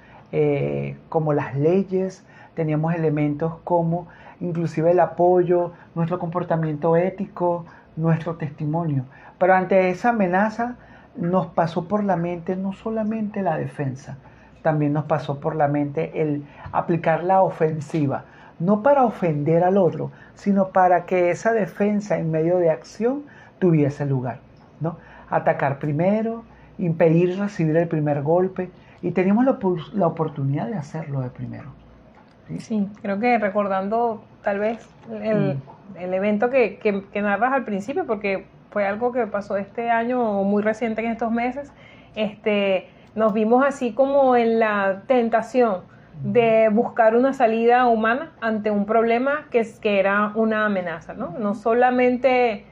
como 1.09 1.33
las 1.33 1.55
leyes, 1.55 2.23
teníamos 2.53 2.93
elementos 2.93 3.55
como 3.63 4.07
inclusive 4.39 4.91
el 4.91 4.99
apoyo, 4.99 5.73
nuestro 5.95 6.19
comportamiento 6.19 6.95
ético, 6.95 7.65
nuestro 7.95 8.35
testimonio. 8.35 9.05
Pero 9.37 9.53
ante 9.53 9.89
esa 9.89 10.09
amenaza 10.09 10.75
nos 11.15 11.47
pasó 11.47 11.87
por 11.87 12.03
la 12.03 12.15
mente 12.15 12.55
no 12.55 12.73
solamente 12.73 13.41
la 13.41 13.57
defensa, 13.57 14.17
también 14.61 14.93
nos 14.93 15.05
pasó 15.05 15.39
por 15.39 15.55
la 15.55 15.67
mente 15.67 16.21
el 16.21 16.43
aplicar 16.71 17.23
la 17.23 17.41
ofensiva, 17.41 18.25
no 18.59 18.83
para 18.83 19.05
ofender 19.05 19.63
al 19.63 19.77
otro, 19.77 20.11
sino 20.35 20.69
para 20.69 21.05
que 21.05 21.31
esa 21.31 21.53
defensa 21.53 22.17
en 22.17 22.31
medio 22.31 22.57
de 22.57 22.69
acción 22.69 23.23
tuviese 23.59 24.05
lugar. 24.05 24.39
¿no? 24.79 24.97
Atacar 25.29 25.79
primero, 25.79 26.43
impedir 26.77 27.37
recibir 27.39 27.75
el 27.77 27.87
primer 27.87 28.21
golpe, 28.21 28.69
y 29.01 29.11
teníamos 29.11 29.45
la, 29.45 29.57
la 29.93 30.07
oportunidad 30.07 30.67
de 30.67 30.75
hacerlo 30.75 31.21
de 31.21 31.29
primero. 31.29 31.69
Sí, 32.57 32.87
creo 33.01 33.19
que 33.19 33.37
recordando 33.37 34.23
tal 34.43 34.59
vez 34.59 34.89
el, 35.21 35.55
mm. 35.97 36.13
evento 36.13 36.49
que, 36.49 36.77
que, 36.79 37.21
narras 37.21 37.53
al 37.53 37.63
principio, 37.63 38.05
porque 38.05 38.45
fue 38.71 38.87
algo 38.87 39.11
que 39.11 39.27
pasó 39.27 39.57
este 39.57 39.91
año 39.91 40.39
o 40.39 40.43
muy 40.43 40.63
reciente 40.63 41.03
en 41.03 41.11
estos 41.11 41.31
meses, 41.31 41.71
este, 42.15 42.89
nos 43.15 43.33
vimos 43.33 43.65
así 43.65 43.93
como 43.93 44.35
en 44.35 44.59
la 44.59 45.03
tentación 45.07 45.81
de 46.23 46.69
buscar 46.69 47.15
una 47.15 47.33
salida 47.33 47.87
humana 47.87 48.31
ante 48.41 48.71
un 48.71 48.85
problema 48.85 49.47
que, 49.51 49.59
es, 49.59 49.79
que 49.79 49.99
era 49.99 50.33
una 50.35 50.65
amenaza, 50.65 51.13
¿no? 51.13 51.35
No 51.39 51.55
solamente 51.55 52.65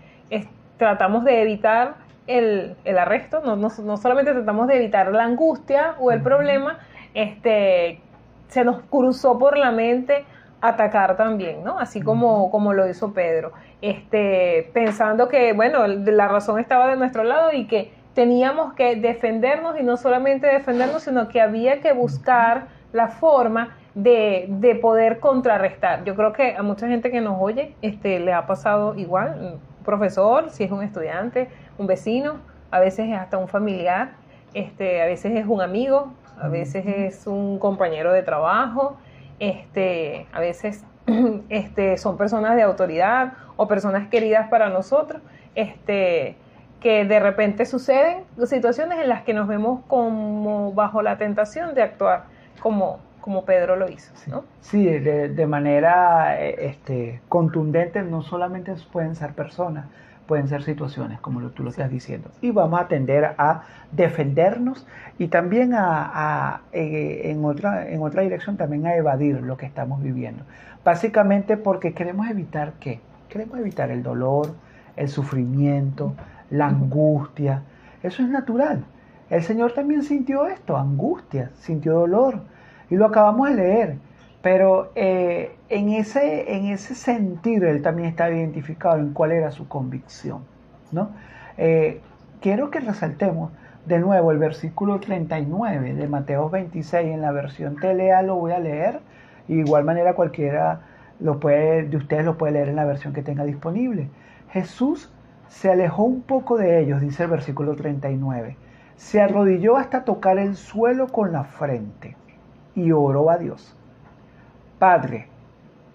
tratamos 0.78 1.24
de 1.24 1.42
evitar 1.42 1.96
el, 2.28 2.76
el 2.86 2.98
arresto, 2.98 3.42
no, 3.44 3.56
no, 3.56 3.70
no, 3.84 3.98
solamente 3.98 4.34
tratamos 4.34 4.68
de 4.68 4.78
evitar 4.78 5.12
la 5.12 5.24
angustia 5.24 5.96
o 6.00 6.12
el 6.12 6.22
problema, 6.22 6.80
este, 7.14 8.00
se 8.48 8.64
nos 8.64 8.82
cruzó 8.84 9.40
por 9.40 9.58
la 9.58 9.72
mente 9.72 10.26
atacar 10.62 11.18
también, 11.18 11.64
¿no? 11.64 11.80
Así 11.80 12.02
como, 12.02 12.52
como 12.52 12.74
lo 12.74 12.88
hizo 12.88 13.14
Pedro, 13.14 13.54
este, 13.82 14.70
pensando 14.74 15.28
que, 15.28 15.54
bueno, 15.54 15.88
la 15.88 16.28
razón 16.28 16.60
estaba 16.60 16.88
de 16.88 16.96
nuestro 16.96 17.24
lado 17.24 17.54
y 17.54 17.68
que 17.68 17.94
teníamos 18.18 18.74
que 18.74 18.96
defendernos 18.96 19.80
y 19.80 19.84
no 19.84 19.96
solamente 19.96 20.48
defendernos, 20.48 21.04
sino 21.04 21.28
que 21.28 21.40
había 21.40 21.82
que 21.82 21.94
buscar 21.94 22.66
la 22.92 23.10
forma 23.10 23.78
de, 23.94 24.48
de, 24.50 24.74
poder 24.74 25.20
contrarrestar. 25.20 26.04
Yo 26.04 26.16
creo 26.16 26.34
que 26.34 26.56
a 26.56 26.64
mucha 26.64 26.88
gente 26.88 27.12
que 27.12 27.22
nos 27.22 27.38
oye 27.40 27.76
este, 27.84 28.20
le 28.20 28.34
ha 28.34 28.48
pasado 28.48 28.96
igual, 28.96 29.38
un 29.40 29.84
profesor, 29.86 30.50
si 30.50 30.64
es 30.64 30.72
un 30.72 30.82
estudiante, 30.82 31.50
un 31.78 31.86
vecino, 31.86 32.38
a 32.72 32.80
veces 32.80 33.08
es 33.08 33.16
hasta 33.16 33.38
un 33.38 33.48
familiar, 33.48 34.14
este, 34.56 35.00
a 35.04 35.06
veces 35.06 35.36
es 35.36 35.46
un 35.46 35.62
amigo, 35.62 36.12
a 36.42 36.48
veces 36.48 36.88
es 36.88 37.28
un 37.28 37.60
compañero 37.60 38.12
de 38.12 38.24
trabajo, 38.24 38.98
este, 39.38 40.26
a 40.34 40.40
veces 40.40 40.84
este, 41.50 41.98
son 41.98 42.18
personas 42.18 42.56
de 42.56 42.64
autoridad 42.64 43.34
o 43.58 43.68
personas 43.68 44.08
queridas 44.08 44.50
para 44.50 44.70
nosotros, 44.70 45.22
este, 45.54 46.36
que 46.80 47.06
de 47.06 47.20
repente 47.20 47.66
suceden 47.66 48.24
situaciones 48.46 49.00
en 49.00 49.10
las 49.10 49.24
que 49.24 49.34
nos 49.34 49.48
vemos 49.48 49.82
como 49.88 50.74
bajo 50.74 51.02
la 51.02 51.18
tentación 51.18 51.74
de 51.74 51.82
actuar 51.82 52.26
como, 52.60 53.00
como 53.22 53.46
Pedro 53.46 53.76
lo 53.76 53.90
hizo. 53.90 54.12
¿no? 54.28 54.44
Sí, 54.62 54.86
de, 54.86 55.30
de 55.30 55.48
manera 55.48 56.40
este, 56.40 57.22
contundente 57.30 58.02
no 58.04 58.22
solamente 58.22 58.74
pueden 58.92 59.16
ser 59.16 59.34
personas, 59.34 59.86
pueden 60.28 60.48
ser 60.48 60.62
situaciones, 60.62 61.20
como 61.20 61.40
lo, 61.40 61.50
tú 61.50 61.64
lo 61.64 61.72
estás 61.72 61.90
diciendo. 61.90 62.30
Y 62.42 62.52
vamos 62.52 62.80
a 62.80 62.88
tender 62.88 63.34
a 63.38 63.64
defendernos 63.92 64.86
y 65.18 65.30
también 65.30 65.74
a, 65.74 66.62
eh, 66.74 67.22
en, 67.32 67.44
otra, 67.44 67.90
en 67.90 68.04
otra 68.04 68.22
dirección, 68.22 68.58
también 68.58 68.86
a 68.86 68.96
evadir 68.96 69.42
lo 69.42 69.58
que 69.58 69.66
estamos 69.66 70.04
viviendo. 70.04 70.44
Básicamente 70.84 71.58
porque 71.58 71.94
queremos 71.94 72.30
evitar 72.30 72.74
qué? 72.80 73.00
Queremos 73.30 73.58
evitar 73.58 73.90
el 73.90 74.04
dolor, 74.04 74.54
el 74.96 75.10
sufrimiento, 75.10 76.14
la 76.50 76.68
angustia. 76.68 77.64
Eso 78.04 78.24
es 78.24 78.30
natural. 78.30 78.86
El 79.30 79.44
Señor 79.44 79.74
también 79.74 80.04
sintió 80.04 80.48
esto, 80.48 80.78
angustia, 80.78 81.52
sintió 81.60 81.94
dolor. 81.94 82.42
Y 82.90 82.96
lo 82.96 83.06
acabamos 83.06 83.50
de 83.50 83.56
leer. 83.56 83.98
Pero 84.42 84.92
eh, 84.96 85.56
en, 85.68 85.90
ese, 85.90 86.56
en 86.56 86.68
ese 86.68 86.96
sentido 86.96 87.68
él 87.68 87.82
también 87.82 88.08
estaba 88.10 88.32
identificado 88.32 88.98
en 88.98 89.12
cuál 89.14 89.32
era 89.32 89.52
su 89.52 89.68
convicción. 89.68 90.44
¿no? 90.92 91.10
Eh, 91.58 92.02
quiero 92.40 92.70
que 92.70 92.80
resaltemos 92.80 93.52
de 93.86 94.00
nuevo 94.00 94.32
el 94.32 94.38
versículo 94.38 95.00
39 95.00 95.94
de 95.96 96.08
Mateo 96.08 96.50
26 96.50 97.08
en 97.08 97.22
la 97.22 97.32
versión 97.32 97.76
TLA 97.76 98.22
lo 98.22 98.36
voy 98.36 98.52
a 98.54 98.60
leer. 98.60 99.00
Y 99.48 99.56
de 99.56 99.62
igual 99.62 99.84
manera 99.84 100.14
cualquiera 100.14 100.82
lo 101.20 101.40
puede, 101.40 101.84
de 101.84 101.98
ustedes 101.98 102.24
lo 102.24 102.38
puede 102.38 102.54
leer 102.54 102.70
en 102.70 102.76
la 102.76 102.86
versión 102.86 103.14
que 103.14 103.24
tenga 103.24 103.44
disponible. 103.44 104.10
Jesús 104.52 105.12
se 105.50 105.72
alejó 105.72 106.04
un 106.04 106.22
poco 106.22 106.58
de 106.58 106.80
ellos, 106.80 107.02
dice 107.02 107.24
el 107.24 107.30
versículo 107.30 107.76
39. 107.76 108.58
Se 108.96 109.22
arrodilló 109.22 109.78
hasta 109.78 110.04
tocar 110.04 110.38
el 110.38 110.56
suelo 110.56 111.08
con 111.08 111.32
la 111.32 111.44
frente 111.44 112.16
y 112.76 112.92
oró 112.92 113.30
a 113.30 113.38
Dios. 113.38 113.76
Padre, 114.80 115.28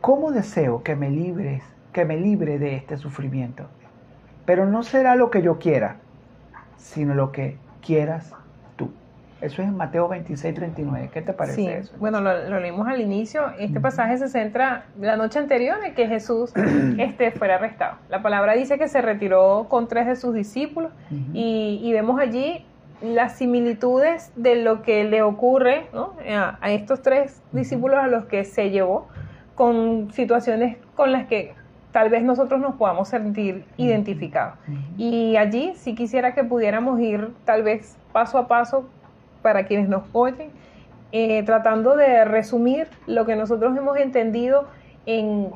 ¿cómo 0.00 0.32
deseo 0.32 0.82
que 0.82 0.96
me 0.96 1.10
libres, 1.10 1.62
que 1.92 2.04
me 2.04 2.16
libre 2.16 2.58
de 2.58 2.76
este 2.76 2.96
sufrimiento? 2.96 3.66
Pero 4.44 4.66
no 4.66 4.82
será 4.82 5.14
lo 5.14 5.30
que 5.30 5.42
yo 5.42 5.58
quiera, 5.58 5.96
sino 6.76 7.14
lo 7.14 7.30
que 7.30 7.58
quieras. 7.80 8.32
Eso 9.42 9.60
es 9.60 9.68
en 9.68 9.76
Mateo 9.76 10.06
26, 10.06 10.54
39. 10.54 11.10
¿Qué 11.12 11.20
te 11.20 11.32
parece 11.32 11.56
sí, 11.56 11.66
eso? 11.66 11.92
Bueno, 11.98 12.20
lo, 12.20 12.60
leímos 12.60 12.86
al 12.86 13.00
inicio. 13.00 13.50
Este 13.58 13.80
pasaje 13.80 14.16
se 14.16 14.28
centra 14.28 14.84
la 15.00 15.16
noche 15.16 15.40
anterior 15.40 15.78
en 15.84 15.94
que 15.94 16.06
Jesús 16.06 16.52
este, 16.98 17.32
fuera 17.32 17.56
arrestado. 17.56 17.96
La 18.08 18.22
palabra 18.22 18.52
dice 18.54 18.78
que 18.78 18.86
se 18.86 19.02
retiró 19.02 19.66
con 19.68 19.88
tres 19.88 20.06
de 20.06 20.14
sus 20.14 20.32
discípulos 20.32 20.92
y, 21.32 21.80
y, 21.82 21.92
vemos 21.92 22.20
allí 22.20 22.64
las 23.02 23.36
similitudes 23.36 24.30
de 24.36 24.54
lo 24.62 24.82
que 24.82 25.02
le 25.02 25.22
ocurre 25.22 25.86
a, 26.30 26.70
estos 26.70 27.02
tres 27.02 27.42
discípulos 27.50 27.98
a 27.98 28.06
los 28.06 28.26
que 28.26 28.44
se 28.44 28.70
llevó 28.70 29.08
con 29.56 30.12
situaciones 30.12 30.76
con 30.94 31.10
las 31.10 31.26
que 31.26 31.54
tal 31.90 32.10
vez 32.10 32.22
nosotros 32.22 32.60
nos 32.60 32.76
podamos 32.76 33.08
sentir 33.08 33.64
identificados. 33.76 34.54
Y 34.96 35.36
allí 35.36 35.72
sí 35.74 35.96
quisiera 35.96 36.32
que 36.32 36.44
pudiéramos 36.44 37.00
ir 37.00 37.30
tal 37.44 37.64
vez 37.64 37.96
paso 38.12 38.38
a 38.38 38.46
paso 38.46 38.88
para 39.42 39.64
quienes 39.66 39.88
nos 39.88 40.04
oyen, 40.12 40.50
eh, 41.12 41.42
tratando 41.42 41.96
de 41.96 42.24
resumir 42.24 42.88
lo 43.06 43.26
que 43.26 43.36
nosotros 43.36 43.76
hemos 43.76 43.98
entendido 43.98 44.66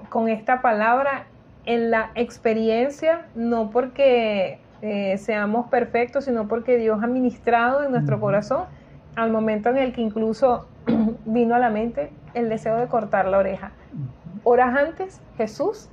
con 0.08 0.28
esta 0.28 0.60
palabra 0.60 1.26
en 1.66 1.90
la 1.90 2.10
experiencia, 2.16 3.26
no 3.36 3.70
porque 3.70 4.58
eh, 4.82 5.16
seamos 5.18 5.68
perfectos, 5.68 6.24
sino 6.24 6.48
porque 6.48 6.76
Dios 6.78 7.02
ha 7.02 7.06
ministrado 7.06 7.84
en 7.84 7.92
nuestro 7.92 8.20
corazón 8.20 8.64
al 9.14 9.30
momento 9.30 9.70
en 9.70 9.78
el 9.78 9.92
que 9.92 10.02
incluso 10.02 10.68
vino 11.24 11.54
a 11.54 11.58
la 11.58 11.70
mente 11.70 12.10
el 12.34 12.48
deseo 12.48 12.76
de 12.76 12.86
cortar 12.86 13.26
la 13.26 13.38
oreja. 13.38 13.72
Horas 14.44 14.76
antes 14.76 15.20
Jesús 15.36 15.88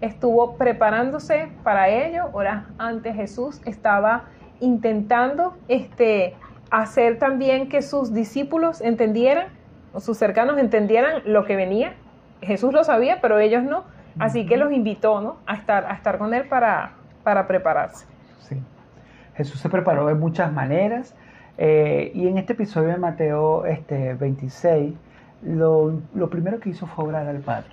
estuvo 0.00 0.56
preparándose 0.56 1.48
para 1.64 1.88
ello, 1.88 2.26
horas 2.32 2.64
antes 2.78 3.16
Jesús 3.16 3.60
estaba 3.64 4.24
intentando 4.60 5.56
este, 5.68 6.34
hacer 6.70 7.18
también 7.18 7.68
que 7.68 7.82
sus 7.82 8.12
discípulos 8.12 8.80
entendieran, 8.80 9.48
o 9.92 10.00
sus 10.00 10.18
cercanos 10.18 10.58
entendieran 10.58 11.22
lo 11.24 11.44
que 11.44 11.56
venía. 11.56 11.94
Jesús 12.42 12.72
lo 12.72 12.84
sabía, 12.84 13.20
pero 13.20 13.38
ellos 13.38 13.62
no. 13.62 13.84
Así 14.18 14.46
que 14.46 14.56
los 14.56 14.72
invitó 14.72 15.20
¿no? 15.20 15.36
a, 15.46 15.54
estar, 15.54 15.84
a 15.86 15.94
estar 15.94 16.18
con 16.18 16.32
él 16.32 16.48
para, 16.48 16.92
para 17.22 17.46
prepararse. 17.46 18.06
Jesús 19.36 19.60
se 19.60 19.68
preparó 19.68 20.06
de 20.06 20.14
muchas 20.14 20.50
maneras 20.50 21.14
eh, 21.58 22.10
y 22.14 22.26
en 22.26 22.38
este 22.38 22.54
episodio 22.54 22.88
de 22.88 22.96
Mateo 22.96 23.66
este, 23.66 24.14
26 24.14 24.94
lo, 25.42 26.00
lo, 26.14 26.30
primero 26.30 26.58
que 26.58 26.70
hizo 26.70 26.86
fue 26.86 27.04
orar 27.04 27.26
al 27.26 27.40
Padre. 27.40 27.68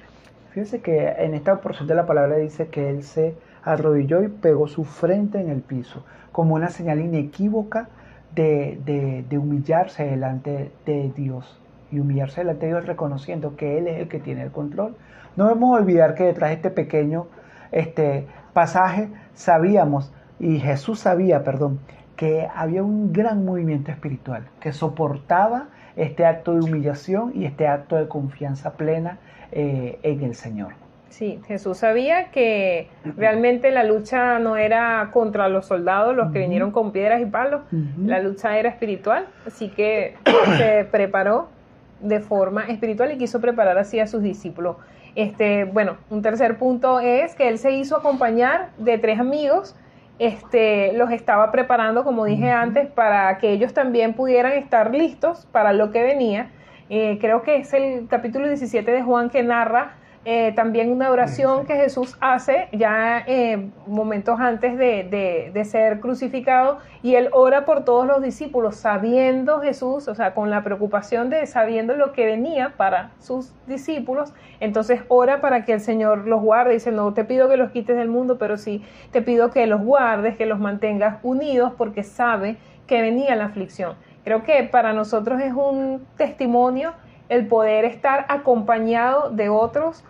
Fíjense 0.52 0.82
que 0.82 1.08
en 1.08 1.34
esta 1.34 1.62
porción 1.62 1.88
de 1.88 1.96
la 1.96 2.06
palabra 2.06 2.36
dice 2.36 2.68
que 2.68 2.90
él 2.90 3.04
se 3.04 3.36
arrodilló 3.64 4.22
y 4.24 4.28
pegó 4.28 4.68
su 4.68 4.84
frente 4.84 5.40
en 5.40 5.50
el 5.50 5.62
piso 5.62 6.04
como 6.34 6.56
una 6.56 6.70
señal 6.70 7.00
inequívoca 7.00 7.88
de, 8.36 9.24
de, 9.30 9.38
humillarse 9.38 10.06
delante 10.06 10.72
de 10.86 11.12
Dios 11.16 11.60
y 11.92 12.00
humillarse 12.00 12.42
delante 12.42 12.66
de 12.66 12.74
Dios 12.74 12.86
reconociendo 12.86 13.56
que 13.56 13.78
Él 13.78 13.88
es 13.88 14.00
el 14.02 14.08
que 14.08 14.20
tiene 14.20 14.44
el 14.44 14.52
control. 14.52 14.96
No 15.36 15.48
debemos 15.48 15.80
olvidar 15.80 16.16
que 16.16 16.24
detrás 16.24 16.50
de 16.50 16.56
este 16.56 16.70
pequeño 16.70 17.28
este, 17.72 18.28
pasaje 18.54 19.10
sabíamos 19.34 20.12
y 20.40 20.60
Jesús 20.60 21.00
sabía, 21.00 21.44
perdón, 21.44 21.80
que 22.16 22.48
había 22.56 22.84
un 22.84 23.12
gran 23.14 23.46
movimiento 23.46 23.92
espiritual 23.92 24.48
que 24.60 24.72
soportaba 24.72 25.68
este 25.96 26.26
acto 26.26 26.54
de 26.54 26.62
humillación 26.62 27.32
y 27.36 27.46
este 27.46 27.68
acto 27.68 27.96
de 27.96 28.08
confianza 28.08 28.74
plena 28.74 29.20
eh, 29.52 30.00
en 30.04 30.22
el 30.22 30.36
Señor. 30.36 30.83
Sí, 31.14 31.40
Jesús 31.46 31.78
sabía 31.78 32.32
que 32.32 32.88
realmente 33.16 33.70
la 33.70 33.84
lucha 33.84 34.40
no 34.40 34.58
era 34.58 35.12
contra 35.14 35.48
los 35.48 35.68
soldados, 35.68 36.16
los 36.16 36.32
que 36.32 36.40
vinieron 36.40 36.72
con 36.72 36.92
piedras 36.92 37.22
y 37.22 37.28
palos, 37.28 37.62
la 38.04 38.20
lucha 38.20 38.58
era 38.58 38.70
espiritual, 38.70 39.28
así 39.46 39.70
que 39.70 40.16
se 40.58 40.88
preparó 40.90 41.50
de 42.00 42.20
forma 42.20 42.64
espiritual 42.64 43.12
y 43.12 43.20
quiso 43.20 43.40
preparar 43.40 43.78
así 43.78 44.00
a 44.00 44.08
sus 44.08 44.24
discípulos. 44.24 44.78
Este, 45.14 45.66
bueno, 45.66 45.98
un 46.10 46.24
tercer 46.24 46.58
punto 46.58 47.00
es 47.00 47.36
que 47.36 47.48
él 47.48 47.60
se 47.60 47.74
hizo 47.74 47.96
acompañar 47.96 48.70
de 48.80 48.98
tres 48.98 49.20
amigos. 49.20 49.76
Este, 50.18 50.94
los 50.94 51.12
estaba 51.12 51.52
preparando, 51.52 52.04
como 52.04 52.26
dije 52.26 52.50
antes, 52.50 52.88
para 52.90 53.38
que 53.38 53.52
ellos 53.52 53.72
también 53.76 54.16
pudieran 54.16 54.54
estar 54.54 54.90
listos 54.90 55.48
para 55.52 55.74
lo 55.74 55.92
que 55.92 56.02
venía. 56.02 56.50
Eh, 56.90 57.20
creo 57.22 57.44
que 57.44 57.58
es 57.58 57.72
el 57.74 58.08
capítulo 58.08 58.48
17 58.48 58.90
de 58.92 59.04
Juan 59.04 59.30
que 59.30 59.44
narra 59.44 59.98
eh, 60.26 60.54
también 60.56 60.90
una 60.90 61.12
oración 61.12 61.66
que 61.66 61.76
Jesús 61.76 62.16
hace 62.22 62.70
ya 62.72 63.26
eh, 63.28 63.70
momentos 63.88 64.40
antes 64.40 64.78
de, 64.78 65.52
de, 65.54 65.66
ser 65.66 66.00
crucificado 66.00 66.78
y 67.02 67.16
él 67.16 67.28
ora 67.34 67.66
por 67.66 67.84
todos 67.84 68.08
los 68.08 68.22
discípulos, 68.22 68.78
sabiendo 68.78 69.60
Jesús, 69.60 70.08
o 70.08 70.16
sea, 70.16 70.34
con 70.34 70.50
la 70.50 70.64
preocupación 70.64 71.30
de 71.30 71.46
sabiendo 71.46 71.96
lo 71.96 72.14
que 72.14 72.26
venía 72.26 72.74
para 72.78 73.12
sus 73.20 73.54
discípulos, 73.68 74.34
entonces 74.62 75.02
ora 75.10 75.42
para 75.42 75.66
que 75.66 75.74
el 75.74 75.82
Señor 75.82 76.26
los 76.26 76.42
guarde, 76.42 76.76
dice, 76.76 76.94
no 76.94 77.14
te 77.14 77.26
pido 77.26 77.50
que 77.50 77.58
los 77.58 77.72
quites 77.72 77.98
del 77.98 78.08
mundo, 78.08 78.38
pero 78.38 78.58
sí 78.58 78.82
te 79.12 79.22
pido 79.22 79.52
que 79.52 79.68
los 79.68 79.82
guardes, 79.82 80.38
que 80.38 80.46
los 80.46 80.60
mantengas 80.60 81.18
unidos 81.22 81.74
porque 81.78 82.04
sabe 82.04 82.56
que 82.88 83.02
venía 83.02 83.36
la 83.36 83.46
aflicción. 83.46 83.96
Creo 84.24 84.44
que 84.44 84.64
para 84.64 84.94
nosotros 84.94 85.42
es 85.42 85.54
un 85.54 86.06
testimonio 86.16 86.94
el 87.30 87.48
poder 87.48 87.84
estar 87.84 88.26
acompañado 88.30 89.32
de 89.32 89.50
otros 89.50 90.04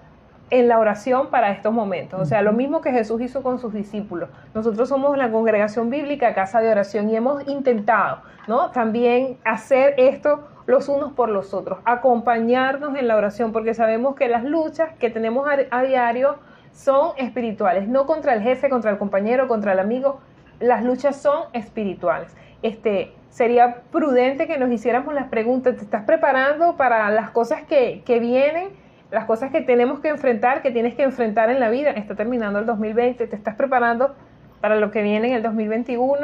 en 0.54 0.68
la 0.68 0.78
oración 0.78 1.32
para 1.32 1.50
estos 1.50 1.74
momentos. 1.74 2.22
O 2.22 2.26
sea, 2.26 2.44
lo 2.44 2.54
mismo 2.54 2.80
que 2.82 2.92
Jesús 2.92 3.20
hizo 3.22 3.42
con 3.42 3.58
sus 3.58 3.74
discípulos. 3.74 4.30
Nosotros 4.54 4.88
somos 4.88 5.18
la 5.18 5.32
congregación 5.32 5.90
bíblica, 5.90 6.36
casa 6.36 6.62
de 6.62 6.70
oración, 6.70 7.10
y 7.10 7.16
hemos 7.16 7.48
intentado, 7.48 8.22
¿no? 8.48 8.70
También 8.70 9.40
hacer 9.46 9.96
esto 9.98 10.48
los 10.68 10.90
unos 10.90 11.14
por 11.14 11.30
los 11.30 11.56
otros, 11.56 11.80
acompañarnos 11.86 12.96
en 12.96 13.08
la 13.08 13.16
oración, 13.16 13.52
porque 13.52 13.74
sabemos 13.74 14.16
que 14.16 14.28
las 14.28 14.44
luchas 14.44 14.94
que 15.00 15.10
tenemos 15.10 15.48
a, 15.72 15.82
diario 15.82 16.36
son 16.72 17.14
espirituales, 17.18 17.88
no 17.88 18.06
contra 18.06 18.36
el 18.36 18.44
jefe, 18.44 18.70
contra 18.70 18.92
el 18.92 19.00
compañero, 19.00 19.48
contra 19.48 19.72
el 19.72 19.80
amigo, 19.80 20.20
las 20.60 20.84
luchas 20.84 21.20
son 21.20 21.46
espirituales. 21.54 22.32
Este, 22.62 23.12
sería 23.30 23.82
prudente 23.92 24.46
que 24.46 24.60
nos 24.60 24.72
hiciéramos 24.72 25.16
las 25.16 25.30
preguntas, 25.30 25.78
¿te 25.78 25.84
estás 25.84 26.04
preparando 26.04 26.78
para 26.78 27.10
las 27.10 27.32
cosas 27.32 27.64
que, 27.64 28.04
que 28.06 28.20
vienen? 28.20 28.83
Las 29.14 29.26
cosas 29.26 29.52
que 29.52 29.62
tenemos 29.62 30.00
que 30.00 30.08
enfrentar, 30.08 30.64
que 30.64 30.72
tienes 30.72 30.96
que 30.96 31.04
enfrentar 31.04 31.52
en 31.52 31.60
la 31.60 31.70
vida. 31.70 31.92
Está 31.92 32.16
terminando 32.16 32.58
el 32.58 32.66
2020, 32.66 33.28
te 33.28 33.36
estás 33.36 33.54
preparando 33.54 34.16
para 34.60 34.78
lo 34.78 34.90
que 34.90 35.04
viene 35.04 35.28
en 35.28 35.36
el 35.36 35.44
2021, 35.44 36.18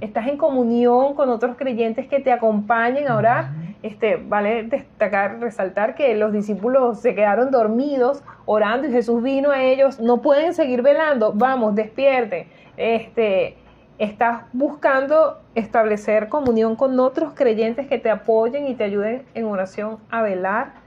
estás 0.00 0.26
en 0.26 0.38
comunión 0.38 1.14
con 1.14 1.28
otros 1.28 1.56
creyentes 1.56 2.08
que 2.08 2.18
te 2.18 2.32
acompañen 2.32 3.06
a 3.06 3.16
orar. 3.16 3.50
Este, 3.84 4.16
vale 4.16 4.64
destacar, 4.64 5.38
resaltar 5.38 5.94
que 5.94 6.16
los 6.16 6.32
discípulos 6.32 7.00
se 7.00 7.14
quedaron 7.14 7.52
dormidos 7.52 8.24
orando 8.44 8.88
y 8.88 8.90
Jesús 8.90 9.22
vino 9.22 9.52
a 9.52 9.62
ellos, 9.62 10.00
no 10.00 10.20
pueden 10.20 10.52
seguir 10.52 10.82
velando, 10.82 11.32
vamos, 11.32 11.76
despierte. 11.76 12.48
Este, 12.76 13.56
estás 13.98 14.42
buscando 14.52 15.38
establecer 15.54 16.28
comunión 16.28 16.74
con 16.74 16.98
otros 16.98 17.34
creyentes 17.34 17.86
que 17.86 17.98
te 17.98 18.10
apoyen 18.10 18.66
y 18.66 18.74
te 18.74 18.82
ayuden 18.82 19.22
en 19.34 19.44
oración 19.44 19.98
a 20.10 20.22
velar 20.22 20.81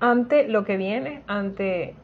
ante 0.00 0.48
lo 0.48 0.64
que 0.64 0.76
viene, 0.76 1.22
ante 1.26 1.94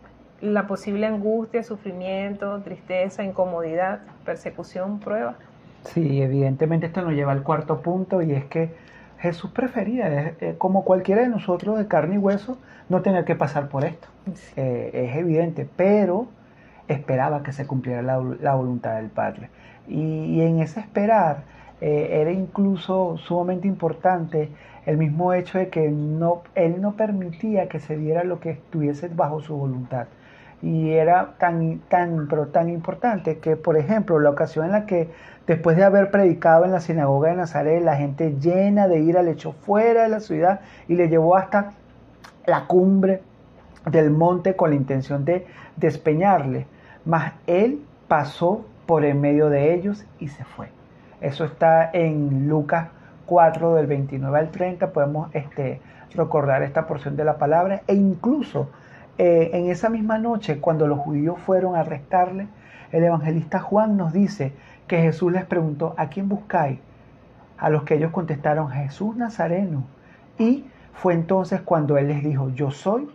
la 0.41 0.67
posible 0.67 1.07
angustia, 1.07 1.63
sufrimiento, 1.63 2.61
tristeza, 2.63 3.25
incomodidad, 3.25 4.01
persecución, 4.25 5.01
prueba. 5.01 5.37
Sí, 5.85 6.21
evidentemente 6.21 6.87
esto 6.87 7.03
nos 7.03 7.13
lleva 7.13 7.33
al 7.33 7.43
cuarto 7.43 7.81
punto 7.81 8.23
y 8.23 8.33
es 8.33 8.45
que 8.45 8.75
Jesús 9.19 9.51
prefería, 9.51 10.35
eh, 10.41 10.55
como 10.59 10.85
cualquiera 10.85 11.23
de 11.23 11.29
nosotros 11.29 11.79
de 11.79 11.87
carne 11.87 12.17
y 12.17 12.19
hueso, 12.19 12.59
no 12.89 13.03
tener 13.03 13.25
que 13.25 13.35
pasar 13.35 13.69
por 13.69 13.85
esto. 13.85 14.09
Eh, 14.57 14.91
es 14.93 15.17
evidente, 15.17 15.69
pero 15.77 16.27
esperaba 16.89 17.43
que 17.43 17.53
se 17.53 17.67
cumpliera 17.67 18.03
la, 18.03 18.55
voluntad 18.55 18.97
del 18.97 19.09
Padre. 19.09 19.51
Y, 19.89 20.41
en 20.41 20.61
ese 20.61 20.81
esperar 20.81 21.45
eh, 21.81 22.21
era 22.23 22.33
incluso 22.33 23.19
sumamente 23.19 23.69
importante 23.69 24.51
el 24.87 24.97
mismo 24.97 25.33
hecho 25.33 25.59
de 25.59 25.69
que 25.69 25.91
no, 25.91 26.43
él 26.55 26.81
no 26.81 26.97
permitía 26.97 27.69
que 27.69 27.81
se 27.81 27.97
diera 27.97 28.25
lo 28.25 28.41
que 28.41 28.51
estuviese 28.51 29.09
bajo 29.09 29.41
su 29.41 29.57
voluntad. 29.57 30.07
Y 30.63 30.93
era 30.93 31.35
tan, 31.39 31.81
tan, 31.89 32.29
pero 32.29 32.47
tan 32.47 32.71
importante 32.71 33.39
que, 33.39 33.57
por 33.57 33.77
ejemplo, 33.77 34.19
la 34.21 34.31
ocasión 34.31 34.67
en 34.67 34.73
la 34.73 34.87
que 34.87 35.11
después 35.47 35.77
de 35.77 35.85
haber 35.85 36.11
predicado 36.11 36.65
en 36.65 36.73
la 36.73 36.81
sinagoga 36.81 37.31
de 37.31 37.37
Nazaret, 37.37 37.83
la 37.83 37.97
gente 37.97 38.37
llena 38.41 38.89
de 38.89 39.01
ira 39.01 39.23
le 39.23 39.33
echó 39.33 39.53
fuera 39.53 40.05
de 40.05 40.09
la 40.09 40.21
ciudad 40.21 40.61
y 40.89 40.95
le 40.95 41.09
llevó 41.09 41.37
hasta 41.37 41.73
la 42.47 42.67
cumbre 42.67 43.23
del 43.91 44.11
monte 44.11 44.57
con 44.57 44.71
la 44.71 44.77
intención 44.77 45.25
de 45.25 45.47
despeñarle. 45.77 46.67
Mas 47.05 47.35
él 47.47 47.83
pasó 48.09 48.65
por 48.87 49.05
en 49.05 49.21
medio 49.21 49.51
de 49.51 49.75
ellos 49.75 50.07
y 50.19 50.29
se 50.29 50.45
fue. 50.45 50.76
Eso 51.21 51.45
está 51.45 51.91
en 51.93 52.49
Lucas 52.49 52.89
4 53.27 53.75
del 53.75 53.87
29 53.87 54.39
al 54.39 54.51
30 54.51 54.93
podemos 54.93 55.35
este, 55.35 55.81
recordar 56.15 56.63
esta 56.63 56.87
porción 56.87 57.17
de 57.17 57.25
la 57.25 57.39
palabra 57.39 57.83
e 57.87 57.95
incluso 57.95 58.71
eh, 59.19 59.51
en 59.53 59.71
esa 59.71 59.89
misma 59.89 60.19
noche 60.19 60.61
cuando 60.61 60.87
los 60.87 60.99
judíos 60.99 61.39
fueron 61.41 61.75
a 61.75 61.81
arrestarle, 61.81 62.47
el 62.93 63.03
evangelista 63.03 63.61
Juan 63.61 63.97
nos 63.97 64.13
dice 64.13 64.53
que 64.87 65.01
Jesús 65.01 65.33
les 65.33 65.45
preguntó, 65.45 65.95
¿a 65.97 66.09
quién 66.09 66.29
buscáis? 66.29 66.79
A 67.59 67.71
los 67.71 67.83
que 67.83 67.95
ellos 67.95 68.13
contestaron, 68.13 68.71
Jesús 68.71 69.17
Nazareno. 69.17 69.85
Y 70.39 70.67
fue 70.93 71.15
entonces 71.15 71.61
cuando 71.63 71.97
él 71.99 72.09
les 72.09 72.23
dijo, 72.23 72.51
yo 72.51 72.71
soy, 72.71 73.09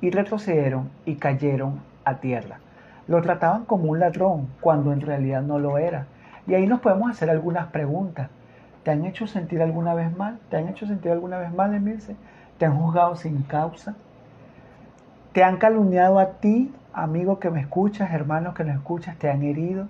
y 0.00 0.10
retrocedieron 0.10 0.90
y 1.04 1.16
cayeron 1.16 1.80
a 2.04 2.16
tierra. 2.16 2.58
Lo 3.08 3.22
trataban 3.22 3.64
como 3.64 3.90
un 3.90 3.98
ladrón 3.98 4.48
cuando 4.60 4.92
en 4.92 5.00
realidad 5.00 5.42
no 5.42 5.58
lo 5.58 5.78
era. 5.78 6.06
Y 6.46 6.54
ahí 6.54 6.66
nos 6.66 6.80
podemos 6.80 7.10
hacer 7.10 7.30
algunas 7.30 7.68
preguntas. 7.68 8.30
¿Te 8.82 8.92
han 8.92 9.04
hecho 9.04 9.26
sentir 9.26 9.62
alguna 9.62 9.94
vez 9.94 10.16
mal? 10.16 10.38
¿Te 10.48 10.56
han 10.56 10.68
hecho 10.68 10.86
sentir 10.86 11.10
alguna 11.10 11.38
vez 11.38 11.52
mal, 11.52 11.74
Emilce? 11.74 12.14
¿Te 12.58 12.66
han 12.66 12.78
juzgado 12.78 13.16
sin 13.16 13.42
causa? 13.42 13.96
¿Te 15.32 15.42
han 15.42 15.56
calumniado 15.56 16.18
a 16.18 16.34
ti, 16.38 16.72
amigo 16.92 17.40
que 17.40 17.50
me 17.50 17.60
escuchas, 17.60 18.12
hermano 18.12 18.54
que 18.54 18.64
me 18.64 18.72
escuchas? 18.72 19.16
¿Te 19.16 19.28
han 19.28 19.42
herido? 19.42 19.88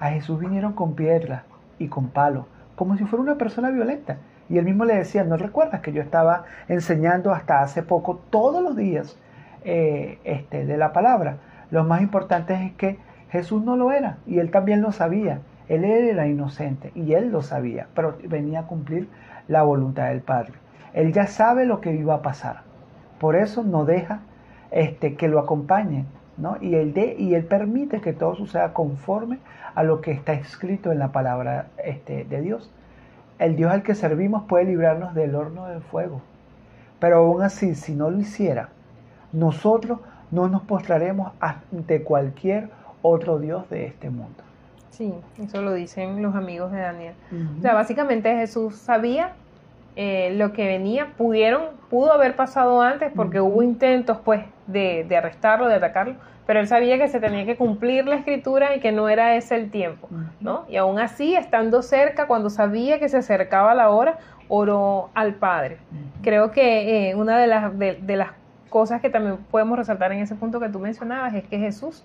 A 0.00 0.08
Jesús 0.10 0.40
vinieron 0.40 0.72
con 0.72 0.94
piedras 0.94 1.42
y 1.78 1.88
con 1.88 2.08
palos, 2.08 2.46
como 2.74 2.96
si 2.96 3.04
fuera 3.04 3.22
una 3.22 3.36
persona 3.36 3.70
violenta. 3.70 4.16
Y 4.48 4.58
él 4.58 4.64
mismo 4.64 4.84
le 4.84 4.96
decía, 4.96 5.24
¿no 5.24 5.36
recuerdas 5.36 5.80
que 5.82 5.92
yo 5.92 6.02
estaba 6.02 6.44
enseñando 6.68 7.32
hasta 7.32 7.60
hace 7.60 7.82
poco, 7.82 8.20
todos 8.30 8.62
los 8.62 8.76
días, 8.76 9.18
eh, 9.64 10.18
este, 10.24 10.64
de 10.64 10.76
la 10.76 10.92
palabra? 10.92 11.36
Lo 11.70 11.84
más 11.84 12.00
importante 12.00 12.54
es 12.54 12.72
que 12.72 12.98
Jesús 13.30 13.62
no 13.62 13.76
lo 13.76 13.92
era 13.92 14.18
y 14.26 14.38
él 14.38 14.50
también 14.50 14.82
lo 14.82 14.92
sabía. 14.92 15.40
Él 15.68 15.84
era 15.84 16.28
inocente 16.28 16.92
y 16.94 17.14
él 17.14 17.30
lo 17.30 17.42
sabía, 17.42 17.88
pero 17.94 18.16
venía 18.24 18.60
a 18.60 18.66
cumplir 18.66 19.08
la 19.48 19.62
voluntad 19.62 20.08
del 20.08 20.20
Padre. 20.20 20.54
Él 20.94 21.12
ya 21.12 21.26
sabe 21.26 21.66
lo 21.66 21.80
que 21.80 21.92
iba 21.92 22.14
a 22.14 22.22
pasar. 22.22 22.62
Por 23.18 23.36
eso 23.36 23.62
no 23.62 23.84
deja 23.84 24.20
este, 24.70 25.14
que 25.16 25.28
lo 25.28 25.38
acompañen, 25.38 26.06
¿no? 26.36 26.56
Y 26.60 26.74
él, 26.74 26.94
y 27.18 27.34
él 27.34 27.44
permite 27.44 28.00
que 28.00 28.12
todo 28.12 28.34
suceda 28.34 28.72
conforme 28.72 29.38
a 29.74 29.82
lo 29.82 30.00
que 30.00 30.12
está 30.12 30.32
escrito 30.32 30.92
en 30.92 30.98
la 30.98 31.12
palabra 31.12 31.66
este, 31.84 32.24
de 32.24 32.40
Dios. 32.40 32.70
El 33.38 33.56
Dios 33.56 33.72
al 33.72 33.82
que 33.82 33.94
servimos 33.94 34.44
puede 34.44 34.64
librarnos 34.64 35.14
del 35.14 35.34
horno 35.34 35.66
del 35.66 35.82
fuego. 35.82 36.22
Pero 36.98 37.18
aún 37.18 37.42
así, 37.42 37.74
si 37.74 37.94
no 37.94 38.10
lo 38.10 38.18
hiciera, 38.18 38.70
nosotros 39.32 40.00
no 40.30 40.48
nos 40.48 40.62
postraremos 40.62 41.32
ante 41.40 42.02
cualquier 42.02 42.70
otro 43.02 43.38
Dios 43.38 43.68
de 43.68 43.86
este 43.86 44.10
mundo. 44.10 44.45
Sí, 44.96 45.12
eso 45.38 45.60
lo 45.60 45.74
dicen 45.74 46.22
los 46.22 46.34
amigos 46.34 46.72
de 46.72 46.80
Daniel. 46.80 47.14
O 47.58 47.60
sea, 47.60 47.74
básicamente 47.74 48.34
Jesús 48.34 48.76
sabía 48.76 49.32
eh, 49.94 50.32
lo 50.34 50.54
que 50.54 50.66
venía, 50.66 51.12
pudieron, 51.18 51.64
pudo 51.90 52.14
haber 52.14 52.34
pasado 52.34 52.80
antes 52.80 53.12
porque 53.14 53.38
hubo 53.42 53.62
intentos 53.62 54.16
pues 54.24 54.46
de, 54.66 55.04
de, 55.06 55.16
arrestarlo, 55.18 55.68
de 55.68 55.74
atacarlo, 55.74 56.14
pero 56.46 56.60
él 56.60 56.66
sabía 56.66 56.96
que 56.96 57.08
se 57.08 57.20
tenía 57.20 57.44
que 57.44 57.56
cumplir 57.56 58.06
la 58.06 58.16
escritura 58.16 58.74
y 58.74 58.80
que 58.80 58.90
no 58.90 59.10
era 59.10 59.36
ese 59.36 59.56
el 59.56 59.70
tiempo, 59.70 60.08
¿no? 60.40 60.64
Y 60.66 60.76
aún 60.76 60.98
así, 60.98 61.34
estando 61.34 61.82
cerca, 61.82 62.26
cuando 62.26 62.48
sabía 62.48 62.98
que 62.98 63.10
se 63.10 63.18
acercaba 63.18 63.74
la 63.74 63.90
hora, 63.90 64.18
oró 64.48 65.10
al 65.12 65.34
Padre. 65.34 65.76
Creo 66.22 66.52
que 66.52 67.10
eh, 67.10 67.14
una 67.16 67.36
de 67.36 67.48
las, 67.48 67.78
de, 67.78 67.98
de 68.00 68.16
las 68.16 68.30
cosas 68.70 69.02
que 69.02 69.10
también 69.10 69.36
podemos 69.50 69.76
resaltar 69.76 70.10
en 70.12 70.20
ese 70.20 70.36
punto 70.36 70.58
que 70.58 70.70
tú 70.70 70.78
mencionabas 70.78 71.34
es 71.34 71.44
que 71.44 71.58
Jesús, 71.58 72.02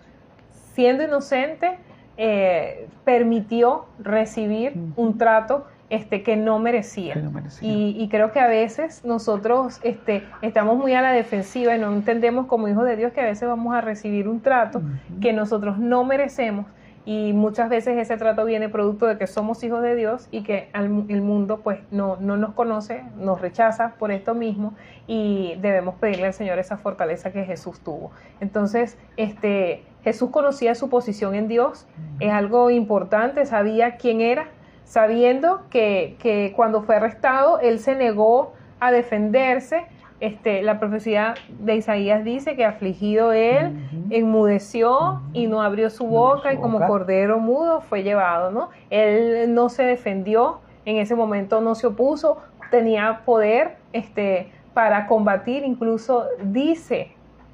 siendo 0.73 1.03
inocente, 1.03 1.77
eh, 2.17 2.87
permitió 3.03 3.85
recibir 3.99 4.73
un 4.95 5.17
trato 5.17 5.65
este, 5.89 6.23
que 6.23 6.37
no 6.37 6.57
merecía. 6.59 7.15
Y, 7.61 8.07
creo 8.09 8.31
que 8.31 8.39
a 8.39 8.47
veces 8.47 9.03
nosotros 9.03 9.79
este, 9.83 10.23
estamos 10.41 10.77
muy 10.77 10.93
a 10.93 11.01
la 11.01 11.11
defensiva 11.11 11.75
y 11.75 11.79
no 11.79 11.91
entendemos 11.91 12.47
como 12.47 12.69
hijos 12.69 12.85
de 12.85 12.95
Dios 12.95 13.11
que 13.11 13.19
a 13.21 13.25
veces 13.25 13.47
vamos 13.47 13.75
a 13.75 13.81
recibir 13.81 14.29
un 14.29 14.41
trato 14.41 14.81
que 15.19 15.33
nosotros 15.33 15.79
no 15.79 16.05
merecemos 16.05 16.65
y 17.05 17.33
muchas 17.33 17.69
veces 17.69 17.97
ese 17.97 18.15
trato 18.17 18.45
viene 18.45 18.69
producto 18.69 19.07
de 19.07 19.17
que 19.17 19.25
somos 19.25 19.63
hijos 19.63 19.81
de 19.81 19.95
Dios 19.95 20.27
y 20.31 20.43
que 20.43 20.69
el 20.73 21.21
mundo 21.21 21.61
pues 21.61 21.79
no, 21.89 22.17
no 22.17 22.37
nos 22.37 22.53
conoce, 22.53 23.03
nos 23.17 23.41
rechaza 23.41 23.95
por 23.97 24.11
esto 24.11 24.35
mismo 24.35 24.73
y 25.07 25.55
debemos 25.61 25.95
pedirle 25.95 26.27
al 26.27 26.33
Señor 26.33 26.59
esa 26.59 26.77
fortaleza 26.77 27.31
que 27.31 27.43
Jesús 27.43 27.79
tuvo. 27.81 28.11
Entonces, 28.39 28.97
este, 29.17 29.83
Jesús 30.03 30.29
conocía 30.31 30.75
su 30.75 30.89
posición 30.89 31.35
en 31.35 31.47
Dios, 31.47 31.87
es 32.19 32.31
algo 32.31 32.69
importante, 32.69 33.45
sabía 33.45 33.97
quién 33.97 34.21
era, 34.21 34.47
sabiendo 34.83 35.61
que, 35.69 36.15
que 36.19 36.53
cuando 36.55 36.81
fue 36.81 36.95
arrestado, 36.95 37.59
él 37.59 37.79
se 37.79 37.95
negó 37.95 38.53
a 38.79 38.91
defenderse, 38.91 39.85
este, 40.21 40.61
la 40.61 40.79
profecía 40.79 41.33
de 41.49 41.77
Isaías 41.77 42.23
dice 42.23 42.55
que 42.55 42.63
afligido 42.63 43.33
él, 43.33 43.75
enmudeció 44.11 45.19
y 45.33 45.47
no 45.47 45.63
abrió 45.63 45.89
su 45.89 46.05
boca 46.05 46.53
y 46.53 46.57
como 46.57 46.85
cordero 46.85 47.39
mudo 47.39 47.81
fue 47.81 48.03
llevado, 48.03 48.51
¿no? 48.51 48.69
Él 48.91 49.51
no 49.55 49.69
se 49.69 49.83
defendió, 49.83 50.59
en 50.85 50.97
ese 50.97 51.15
momento 51.15 51.59
no 51.59 51.73
se 51.73 51.87
opuso, 51.87 52.37
tenía 52.69 53.21
poder 53.25 53.77
este, 53.93 54.51
para 54.75 55.07
combatir, 55.07 55.63
incluso 55.63 56.25
dice, 56.43 57.11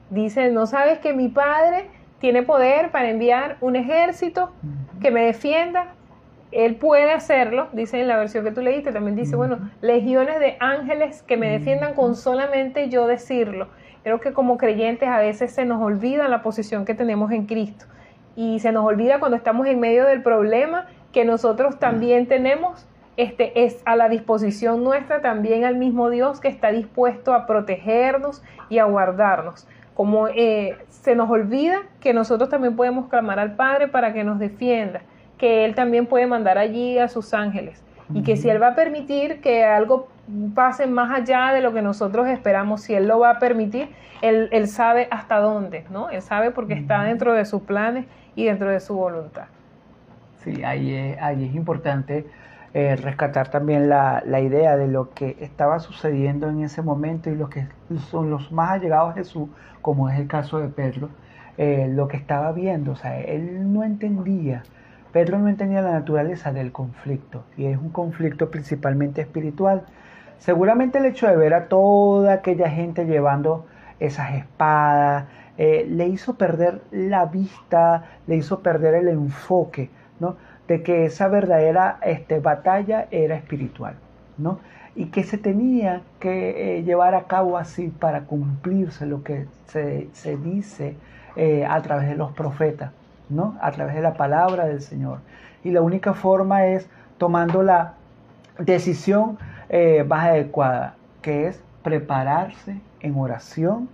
dice, 0.10 0.52
¿no 0.52 0.68
sabes 0.68 1.00
que 1.00 1.14
mi 1.14 1.30
padre 1.30 1.90
tiene 2.20 2.44
poder 2.44 2.92
para 2.92 3.10
enviar 3.10 3.58
un 3.62 3.76
ejército 3.76 4.52
que 5.02 5.12
me 5.12 5.26
defienda? 5.26 5.94
él 6.52 6.76
puede 6.76 7.12
hacerlo, 7.12 7.68
dice 7.74 8.00
en 8.00 8.08
la 8.08 8.18
versión 8.18 8.44
que 8.44 8.52
tú 8.52 8.62
leíste, 8.62 8.92
también 8.92 9.16
dice, 9.16 9.36
bueno, 9.36 9.60
legiones 9.82 10.40
de 10.40 10.56
ángeles 10.60 11.22
que 11.24 11.38
me 11.38 11.50
defiendan 11.50 11.94
con 11.94 12.16
solamente 12.16 12.90
yo 12.90 13.06
decirlo. 13.06 13.68
Creo 14.04 14.22
que 14.22 14.32
como 14.32 14.58
creyentes 14.58 15.10
a 15.10 15.20
veces 15.20 15.52
se 15.52 15.66
nos 15.66 15.82
olvida 15.82 16.30
la 16.30 16.42
posición 16.42 16.86
que 16.86 16.94
tenemos 16.94 17.32
en 17.32 17.46
Cristo. 17.46 17.86
Y 18.36 18.60
se 18.60 18.72
nos 18.72 18.86
olvida 18.86 19.20
cuando 19.20 19.36
estamos 19.36 19.68
en 19.68 19.80
medio 19.80 20.06
del 20.06 20.24
problema 20.24 20.88
que 21.12 21.26
nosotros 21.26 21.80
también 21.80 22.28
tenemos. 22.28 22.88
Este 23.18 23.66
es 23.66 23.82
a 23.86 23.96
la 23.96 24.08
disposición 24.08 24.84
nuestra 24.84 25.22
también 25.22 25.66
al 25.66 25.76
mismo 25.76 26.10
Dios 26.10 26.40
que 26.40 26.48
está 26.48 26.72
dispuesto 26.72 27.34
a 27.34 27.48
protegernos 27.48 28.44
y 28.70 28.78
a 28.78 28.86
guardarnos. 28.86 29.68
Como 29.98 30.28
eh, 30.28 30.78
se 30.90 31.16
nos 31.16 31.28
olvida 31.28 31.80
que 32.00 32.14
nosotros 32.14 32.50
también 32.50 32.76
podemos 32.76 33.08
clamar 33.08 33.40
al 33.40 33.56
Padre 33.56 33.88
para 33.88 34.14
que 34.14 34.24
nos 34.24 34.38
defienda 34.38 35.02
que 35.40 35.66
Él 35.66 35.74
también 35.74 36.06
puede 36.06 36.28
mandar 36.28 36.60
allí 36.60 37.00
a 37.00 37.08
sus 37.08 37.34
ángeles 37.34 37.84
y 38.14 38.22
que 38.22 38.38
si 38.38 38.48
Él 38.48 38.62
va 38.62 38.68
a 38.68 38.76
permitir 38.76 39.42
que 39.42 39.64
algo 39.64 40.08
pase 40.54 40.86
más 40.86 41.12
allá 41.12 41.52
de 41.52 41.62
lo 41.62 41.74
que 41.74 41.82
nosotros 41.82 42.28
esperamos, 42.28 42.82
si 42.82 42.94
Él 42.94 43.08
lo 43.08 43.18
va 43.18 43.32
a 43.32 43.40
permitir, 43.40 43.90
Él, 44.22 44.50
él 44.52 44.68
sabe 44.68 45.08
hasta 45.10 45.40
dónde, 45.40 45.84
¿no? 45.90 46.12
Él 46.12 46.22
sabe 46.22 46.52
porque 46.52 46.76
está 46.76 47.04
dentro 47.04 47.34
de 47.34 47.44
sus 47.46 47.64
planes 47.64 48.06
y 48.36 48.46
dentro 48.46 48.70
de 48.70 48.80
su 48.80 48.94
voluntad. 48.94 49.48
Sí, 50.44 50.64
ahí 50.64 50.94
es, 50.94 51.18
ahí 51.20 51.44
es 51.46 51.56
importante 51.56 52.28
eh, 52.74 52.96
rescatar 52.96 53.50
también 53.50 53.90
la, 53.90 54.24
la, 54.26 54.42
idea 54.42 54.78
de 54.78 54.88
lo 54.88 55.12
que 55.12 55.38
estaba 55.40 55.80
sucediendo 55.80 56.50
en 56.50 56.64
ese 56.64 56.82
momento 56.82 57.30
y 57.30 57.36
lo 57.36 57.50
que 57.50 57.68
son 58.10 58.30
los 58.30 58.52
más 58.52 58.72
allegados 58.72 59.12
a 59.12 59.14
Jesús, 59.14 59.50
como 59.82 60.10
es 60.10 60.20
el 60.20 60.28
caso 60.28 60.60
de 60.60 60.68
Pedro, 60.68 61.10
eh, 61.58 61.88
lo 61.90 62.08
que 62.08 62.18
estaba 62.18 62.52
viendo, 62.52 62.92
o 62.92 62.96
sea, 62.96 63.20
él 63.20 63.74
no 63.74 63.84
entendía 63.84 64.64
Pedro 65.12 65.40
no 65.40 65.48
entendía 65.48 65.82
la 65.82 65.94
naturaleza 65.94 66.52
del 66.52 66.72
conflicto 66.72 67.44
y 67.58 67.66
es 67.66 67.78
un 67.78 67.90
conflicto 67.90 68.52
principalmente 68.52 69.22
espiritual. 69.22 69.84
Seguramente 70.38 71.00
el 71.00 71.06
hecho 71.06 71.28
de 71.28 71.36
ver 71.36 71.54
a 71.54 71.68
toda 71.70 72.34
aquella 72.34 72.70
gente 72.70 73.06
llevando 73.06 73.66
esas 74.00 74.36
espadas, 74.36 75.26
eh, 75.58 75.88
le 75.90 76.08
hizo 76.08 76.36
perder 76.36 76.82
la 76.92 77.26
vista, 77.26 78.04
le 78.28 78.36
hizo 78.36 78.60
perder 78.60 78.94
el 78.94 79.08
enfoque, 79.08 79.90
¿no? 80.20 80.36
De 80.68 80.84
que 80.84 81.06
esa 81.06 81.28
verdadera 81.28 81.98
este, 82.04 82.40
batalla 82.40 83.08
era 83.12 83.36
espiritual, 83.36 83.96
¿no? 84.38 84.60
Y 84.96 85.06
que 85.06 85.24
se 85.24 85.38
tenía 85.38 86.02
que 86.20 86.80
eh, 86.80 86.84
llevar 86.84 87.16
a 87.16 87.24
cabo 87.24 87.58
así 87.58 87.88
para 87.88 88.22
cumplirse 88.22 89.06
lo 89.06 89.24
que 89.24 89.46
se, 89.68 90.10
se 90.14 90.38
dice 90.38 90.96
eh, 91.36 91.66
a 91.66 91.82
través 91.82 92.10
de 92.10 92.16
los 92.16 92.32
profetas, 92.34 92.92
¿no? 93.30 93.58
A 93.62 93.72
través 93.72 93.96
de 93.96 94.02
la 94.02 94.16
palabra 94.16 94.66
del 94.66 94.82
Señor. 94.82 95.20
Y 95.64 95.72
la 95.72 95.82
única 95.82 96.14
forma 96.14 96.66
es 96.66 96.88
tomando 97.18 97.64
la 97.64 97.94
decisión 98.60 99.38
más 100.08 100.28
adecuada, 100.28 100.96
que 101.22 101.48
es 101.48 101.62
prepararse 101.84 102.80
en 103.02 103.18
oración 103.18 103.90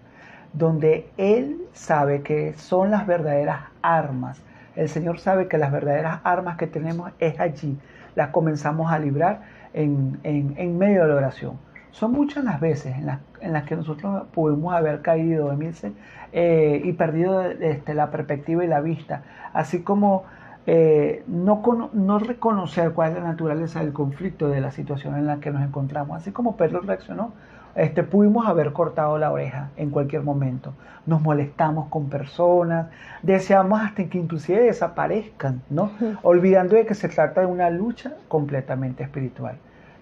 donde 0.53 1.09
Él 1.17 1.61
sabe 1.73 2.21
que 2.21 2.53
son 2.53 2.91
las 2.91 3.05
verdaderas 3.05 3.61
armas. 3.81 4.39
El 4.75 4.89
Señor 4.89 5.19
sabe 5.19 5.47
que 5.47 5.57
las 5.57 5.71
verdaderas 5.71 6.19
armas 6.23 6.57
que 6.57 6.67
tenemos 6.67 7.11
es 7.19 7.39
allí. 7.39 7.77
Las 8.15 8.29
comenzamos 8.29 8.91
a 8.91 8.99
librar 8.99 9.41
en, 9.73 10.77
medio 10.77 11.03
de 11.03 11.09
la 11.09 11.15
oración. 11.15 11.57
Son 11.91 12.11
muchas 12.11 12.43
las 12.43 12.59
veces 12.59 12.95
en 12.97 13.05
las, 13.05 13.19
en 13.39 13.53
las 13.53 13.63
que 13.63 13.75
nosotros 13.75 14.23
pudimos 14.33 14.73
haber 14.73 15.01
caído, 15.01 15.51
Emilce, 15.51 15.91
eh, 16.31 16.81
y 16.83 16.93
perdido 16.93 17.43
este, 17.43 17.93
la 17.93 18.09
perspectiva 18.09 18.63
y 18.63 18.67
la 18.67 18.81
vista, 18.81 19.21
así 19.53 19.83
como 19.83 20.23
eh, 20.65 21.23
no, 21.27 21.61
no 21.93 22.19
reconocer 22.19 22.93
cuál 22.93 23.11
es 23.11 23.17
la 23.17 23.23
naturaleza 23.23 23.81
del 23.81 23.93
conflicto, 23.93 24.47
de 24.49 24.59
la 24.59 24.71
situación 24.71 25.15
en 25.15 25.27
la 25.27 25.39
que 25.39 25.51
nos 25.51 25.61
encontramos, 25.61 26.17
así 26.17 26.31
como 26.31 26.57
Pedro 26.57 26.79
reaccionó 26.81 27.33
este, 27.75 28.03
pudimos 28.03 28.45
haber 28.45 28.71
cortado 28.71 29.17
la 29.17 29.31
oreja 29.31 29.69
en 29.77 29.89
cualquier 29.89 30.21
momento. 30.21 30.73
Nos 31.05 31.21
molestamos 31.21 31.87
con 31.89 32.07
personas, 32.07 32.87
deseamos 33.23 33.81
hasta 33.81 34.05
que 34.05 34.19
inclusive 34.19 34.61
desaparezcan, 34.61 35.61
¿no? 35.69 35.91
Olvidando 36.21 36.75
de 36.75 36.85
que 36.85 36.93
se 36.93 37.09
trata 37.09 37.41
de 37.41 37.47
una 37.47 37.69
lucha 37.69 38.13
completamente 38.27 39.03
espiritual. 39.03 39.57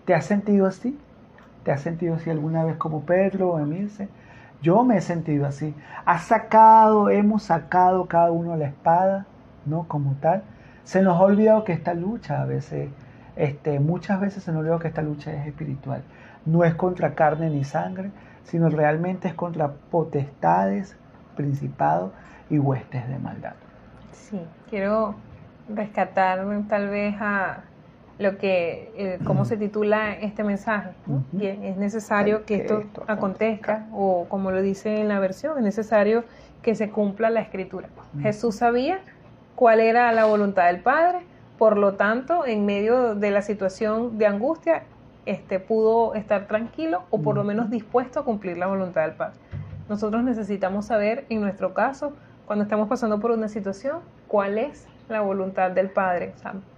¿Te 0.06 0.14
has 0.14 0.26
sentido 0.26 0.68
así? 0.68 1.00
¿Te 1.64 1.72
has 1.72 1.82
sentido 1.82 2.16
así 2.16 2.30
alguna 2.30 2.64
vez 2.66 2.76
como 2.76 3.02
Pedro 3.06 3.52
o 3.52 3.60
Emilce? 3.60 4.10
Yo 4.62 4.84
me 4.84 4.98
he 4.98 5.02
sentido 5.02 5.48
así. 5.48 5.74
Ha 6.06 6.20
sacado, 6.20 7.10
hemos 7.10 7.44
sacado 7.44 8.06
cada 8.06 8.32
uno 8.32 8.56
la 8.58 8.66
espada, 8.66 9.26
¿no? 9.66 9.88
Como 9.88 10.16
tal. 10.16 10.44
Se 10.84 11.02
nos 11.02 11.18
ha 11.18 11.24
olvidado 11.24 11.64
que 11.64 11.74
esta 11.74 11.94
lucha 11.94 12.42
a 12.42 12.46
veces, 12.46 12.90
este, 13.36 13.80
muchas 13.80 14.20
veces 14.20 14.44
se 14.44 14.52
nos 14.52 14.58
ha 14.58 14.60
olvidado 14.60 14.80
que 14.80 14.90
esta 14.90 15.02
lucha 15.02 15.32
es 15.34 15.48
espiritual 15.48 16.04
no 16.46 16.64
es 16.64 16.76
contra 16.76 17.16
carne 17.16 17.50
ni 17.50 17.64
sangre, 17.64 18.12
sino 18.44 18.70
realmente 18.70 19.28
es 19.28 19.34
contra 19.34 19.72
potestades, 19.92 20.98
principados 21.36 22.12
y 22.50 22.60
huestes 22.60 23.08
de 23.08 23.18
maldad. 23.20 23.54
Sí, 24.12 24.42
quiero 24.70 25.16
rescatar 25.70 26.46
tal 26.68 26.90
vez 26.90 27.16
a 27.20 27.64
lo 28.20 28.38
que, 28.38 28.92
eh, 28.96 29.20
cómo 29.26 29.46
se 29.46 29.58
titula 29.58 30.14
este 30.14 30.44
mensaje. 30.44 30.92
es 31.40 31.78
necesario 31.78 32.46
que, 32.46 32.58
esto, 32.58 32.84
acontezca, 33.08 33.88
o 33.94 34.26
como 34.30 34.52
lo 34.52 34.62
dice 34.62 35.02
en 35.02 35.08
la 35.08 35.20
versión, 35.20 35.58
es 35.58 35.64
necesario 35.64 36.24
que 36.62 36.76
se 36.76 36.90
cumpla 36.90 37.30
la 37.30 37.42
escritura. 37.42 37.90
Jesús 38.22 38.56
sabía 38.56 39.00
cuál 39.56 39.80
era 39.80 40.12
la 40.12 40.26
voluntad 40.26 40.68
del 40.68 40.82
Padre, 40.82 41.20
por 41.58 41.78
lo 41.78 41.94
tanto, 41.94 42.46
en 42.46 42.66
medio 42.66 43.16
de 43.16 43.32
la 43.32 43.42
situación 43.42 44.18
de 44.18 44.28
angustia, 44.28 44.84
este, 45.26 45.60
pudo 45.60 46.16
estar 46.16 46.48
tranquilo 46.48 47.04
o 47.10 47.22
por 47.22 47.36
lo 47.36 47.44
menos 47.44 47.70
dispuesto 47.70 48.20
a 48.20 48.26
cumplir 48.26 48.58
la 48.58 48.68
voluntad 48.68 49.04
del 49.04 49.14
Padre. 49.14 49.40
Nosotros 49.90 50.24
necesitamos 50.24 50.86
saber, 50.86 51.26
en 51.30 51.42
nuestro 51.42 51.74
caso, 51.74 52.14
cuando 52.46 52.64
estamos 52.64 52.88
pasando 52.88 53.20
por 53.20 53.32
una 53.32 53.48
situación, 53.48 54.00
cuál 54.28 54.58
es 54.58 54.88
la 55.10 55.22
voluntad 55.22 55.72
del 55.72 55.90
Padre. 55.90 56.34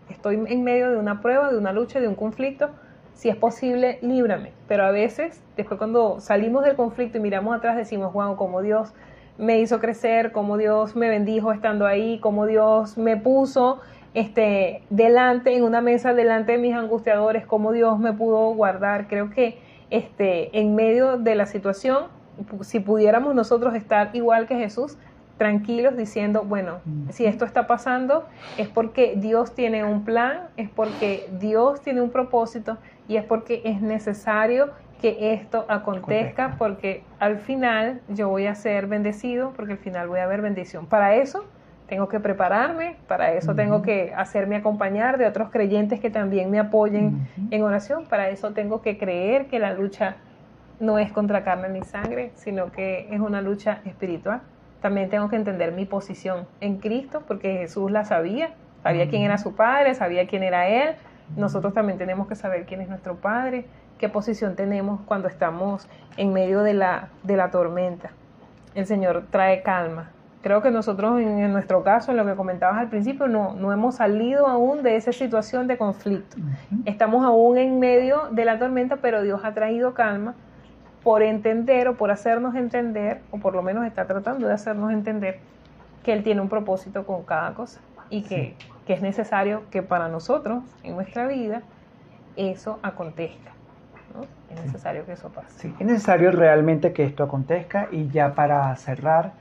estoy 0.10 0.36
en 0.48 0.64
medio 0.64 0.90
de 0.90 0.98
una 0.98 1.22
prueba, 1.22 1.52
de 1.52 1.58
una 1.58 1.72
lucha, 1.72 2.00
de 2.00 2.08
un 2.08 2.16
conflicto. 2.16 2.70
Si 3.14 3.30
es 3.30 3.36
posible, 3.36 4.00
líbrame. 4.02 4.52
Pero 4.68 4.86
a 4.86 4.92
veces, 4.92 5.42
después 5.56 5.78
cuando 5.78 6.20
salimos 6.20 6.64
del 6.66 6.76
conflicto 6.76 7.18
y 7.18 7.22
miramos 7.22 7.56
atrás, 7.56 7.78
decimos, 7.78 8.12
wow, 8.14 8.36
como 8.36 8.62
Dios 8.62 8.94
me 9.38 9.60
hizo 9.60 9.80
crecer, 9.80 10.32
como 10.32 10.58
Dios 10.58 10.96
me 10.96 11.10
bendijo 11.10 11.52
estando 11.52 11.86
ahí, 11.86 12.20
como 12.20 12.46
Dios 12.46 12.98
me 12.98 13.18
puso 13.18 13.82
este, 14.14 14.84
delante, 14.90 15.56
en 15.56 15.64
una 15.64 15.82
mesa 15.82 16.14
delante 16.14 16.54
de 16.54 16.58
mis 16.58 16.74
angustiadores, 16.74 17.46
cómo 17.46 17.72
Dios 17.72 18.00
me 18.00 18.14
pudo 18.14 18.54
guardar. 18.54 19.08
Creo 19.08 19.30
que 19.30 19.58
este, 19.90 20.58
en 20.60 20.76
medio 20.76 21.18
de 21.18 21.36
la 21.36 21.46
situación, 21.46 22.06
si 22.62 22.80
pudiéramos 22.80 23.36
nosotros 23.36 23.76
estar 23.76 24.10
igual 24.14 24.48
que 24.48 24.56
Jesús, 24.56 24.98
tranquilos 25.38 25.98
diciendo, 25.98 26.44
bueno, 26.44 26.80
si 27.10 27.26
esto 27.26 27.46
está 27.46 27.68
pasando 27.68 28.26
es 28.58 28.68
porque 28.68 29.16
Dios 29.18 29.54
tiene 29.56 29.84
un 29.84 30.06
plan, 30.06 30.48
es 30.58 30.70
porque 30.70 31.28
Dios 31.40 31.82
tiene 31.82 32.02
un 32.02 32.12
propósito 32.12 32.78
y 33.08 33.18
es 33.18 33.26
porque 33.26 33.62
es 33.66 33.82
necesario 33.82 34.70
que 35.02 35.34
esto 35.34 35.66
acontezca 35.68 36.56
porque 36.58 37.04
al 37.20 37.40
final 37.40 38.02
yo 38.08 38.30
voy 38.30 38.46
a 38.46 38.56
ser 38.56 38.88
bendecido, 38.88 39.52
porque 39.56 39.74
al 39.74 39.80
final 39.80 40.08
voy 40.08 40.20
a 40.20 40.24
haber 40.24 40.42
bendición. 40.42 40.86
Para 40.86 41.16
eso 41.16 41.46
tengo 41.94 42.10
que 42.10 42.20
prepararme, 42.20 42.96
para 43.08 43.34
eso 43.34 43.54
tengo 43.54 43.84
que 43.84 44.16
hacerme 44.18 44.56
acompañar 44.56 45.20
de 45.20 45.28
otros 45.28 45.52
creyentes 45.52 46.00
que 46.00 46.10
también 46.10 46.50
me 46.50 46.58
apoyen 46.58 47.28
en 47.52 47.62
oración, 47.62 48.06
para 48.06 48.30
eso 48.30 48.52
tengo 48.52 48.82
que 48.82 48.98
creer 48.98 49.46
que 49.46 49.60
la 49.60 49.76
lucha 49.76 50.16
no 50.80 50.98
es 50.98 51.12
contra 51.12 51.44
carne 51.44 51.70
ni 51.70 51.84
sangre, 51.84 52.32
sino 52.34 52.72
que 52.72 53.08
es 53.12 53.20
una 53.20 53.44
lucha 53.44 53.82
espiritual. 53.86 54.42
También 54.82 55.08
tengo 55.12 55.30
que 55.30 55.36
entender 55.36 55.72
mi 55.72 55.86
posición 55.86 56.48
en 56.62 56.80
Cristo, 56.80 57.22
porque 57.28 57.60
Jesús 57.60 57.92
la 57.92 58.06
sabía, 58.06 58.56
sabía 58.82 59.08
quién 59.08 59.22
era 59.22 59.38
su 59.38 59.56
Padre, 59.56 59.94
sabía 59.94 60.26
quién 60.26 60.42
era 60.42 60.68
Él. 60.68 60.96
Nosotros 61.38 61.76
también 61.76 62.00
tenemos 62.00 62.28
que 62.28 62.34
saber 62.34 62.66
quién 62.66 62.82
es 62.82 62.90
nuestro 62.90 63.18
Padre, 63.18 63.68
qué 64.00 64.10
posición 64.10 64.56
tenemos 64.56 65.00
cuando 65.06 65.28
estamos 65.28 65.88
en 66.18 66.34
medio 66.34 66.64
de 66.64 66.74
la, 66.74 67.10
de 67.22 67.38
la 67.38 67.52
tormenta. 67.52 68.10
El 68.74 68.88
Señor 68.88 69.26
trae 69.30 69.62
calma, 69.62 70.10
Creo 70.44 70.62
que 70.62 70.72
nosotros 70.72 71.22
en, 71.22 71.52
nuestro 71.54 71.84
caso, 71.84 72.12
en 72.12 72.18
lo 72.18 72.26
que 72.26 72.36
comentabas 72.36 72.78
al 72.78 72.90
principio, 72.90 73.28
no, 73.28 73.54
no 73.56 73.72
hemos 73.72 73.96
salido 73.96 74.46
aún 74.46 74.84
de 74.84 74.98
esa 74.98 75.14
situación 75.14 75.68
de 75.68 75.78
conflicto. 75.78 76.36
Estamos 76.84 77.26
aún 77.26 77.58
en 77.58 77.80
medio 77.80 78.28
de 78.30 78.44
la 78.44 78.60
tormenta, 78.60 78.98
pero 78.98 79.24
Dios 79.24 79.42
ha 79.46 79.54
traído 79.54 79.94
calma 79.94 80.36
por 81.02 81.24
entender 81.24 81.88
o 81.88 81.96
por 81.96 82.12
hacernos 82.12 82.56
entender, 82.56 83.22
o 83.32 83.38
por 83.38 83.56
lo 83.56 83.64
menos 83.64 83.86
está 83.86 84.06
tratando 84.06 84.46
de 84.46 84.54
hacernos 84.54 84.92
entender 84.92 85.40
que 86.04 86.12
Él 86.12 86.24
tiene 86.24 86.42
un 86.42 86.50
propósito 86.50 87.06
con 87.06 87.24
cada 87.24 87.54
cosa 87.54 87.80
y 88.10 88.24
que, 88.24 88.56
que 88.86 88.94
es 88.94 89.02
necesario 89.02 89.64
que 89.72 89.82
para 89.82 90.10
nosotros, 90.10 90.64
en 90.84 90.96
nuestra 90.96 91.26
vida, 91.26 91.62
eso 92.36 92.80
acontezca. 92.84 93.52
Es 94.50 94.66
necesario 94.66 95.06
que 95.06 95.14
eso 95.14 95.30
pase. 95.30 95.58
Sí, 95.58 95.76
es 95.80 95.88
necesario 95.88 96.32
realmente 96.32 96.94
que 96.94 97.04
esto 97.04 97.24
acontezca 97.24 97.88
y 97.92 98.10
ya 98.10 98.36
para 98.36 98.76
cerrar, 98.76 99.34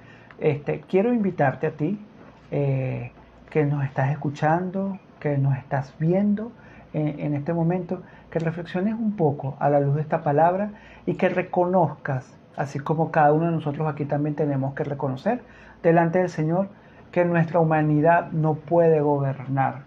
este, 0.43 0.81
quiero 0.81 1.15
invitarte 1.15 1.69
a 1.69 1.71
ti 1.71 2.05
eh, 2.51 3.13
que 3.49 3.65
nos 3.65 3.85
estás 3.85 4.11
escuchando, 4.11 4.99
que 5.21 5.39
nos 5.39 5.57
estás 5.57 5.95
viendo 6.01 6.51
en, 6.95 7.33
este 7.35 7.55
momento, 7.55 8.03
que 8.31 8.39
reflexiones 8.39 8.95
un 8.95 9.17
poco 9.17 9.57
a 9.61 9.71
la 9.71 9.81
luz 9.81 9.95
de 9.95 10.03
esta 10.03 10.23
palabra 10.23 10.73
y 11.07 11.15
que 11.15 11.29
reconozcas, 11.31 12.37
así 12.57 12.81
como 12.81 13.11
cada 13.11 13.33
uno 13.33 13.47
de 13.47 13.53
nosotros 13.53 13.89
aquí 13.89 14.05
también 14.05 14.35
tenemos 14.35 14.75
que 14.75 14.85
reconocer 14.85 15.41
delante 15.83 16.19
del 16.19 16.29
Señor, 16.29 16.69
que 17.13 17.25
nuestra 17.25 17.61
humanidad 17.61 18.33
no 18.33 18.55
puede 18.55 19.01
gobernar 19.01 19.85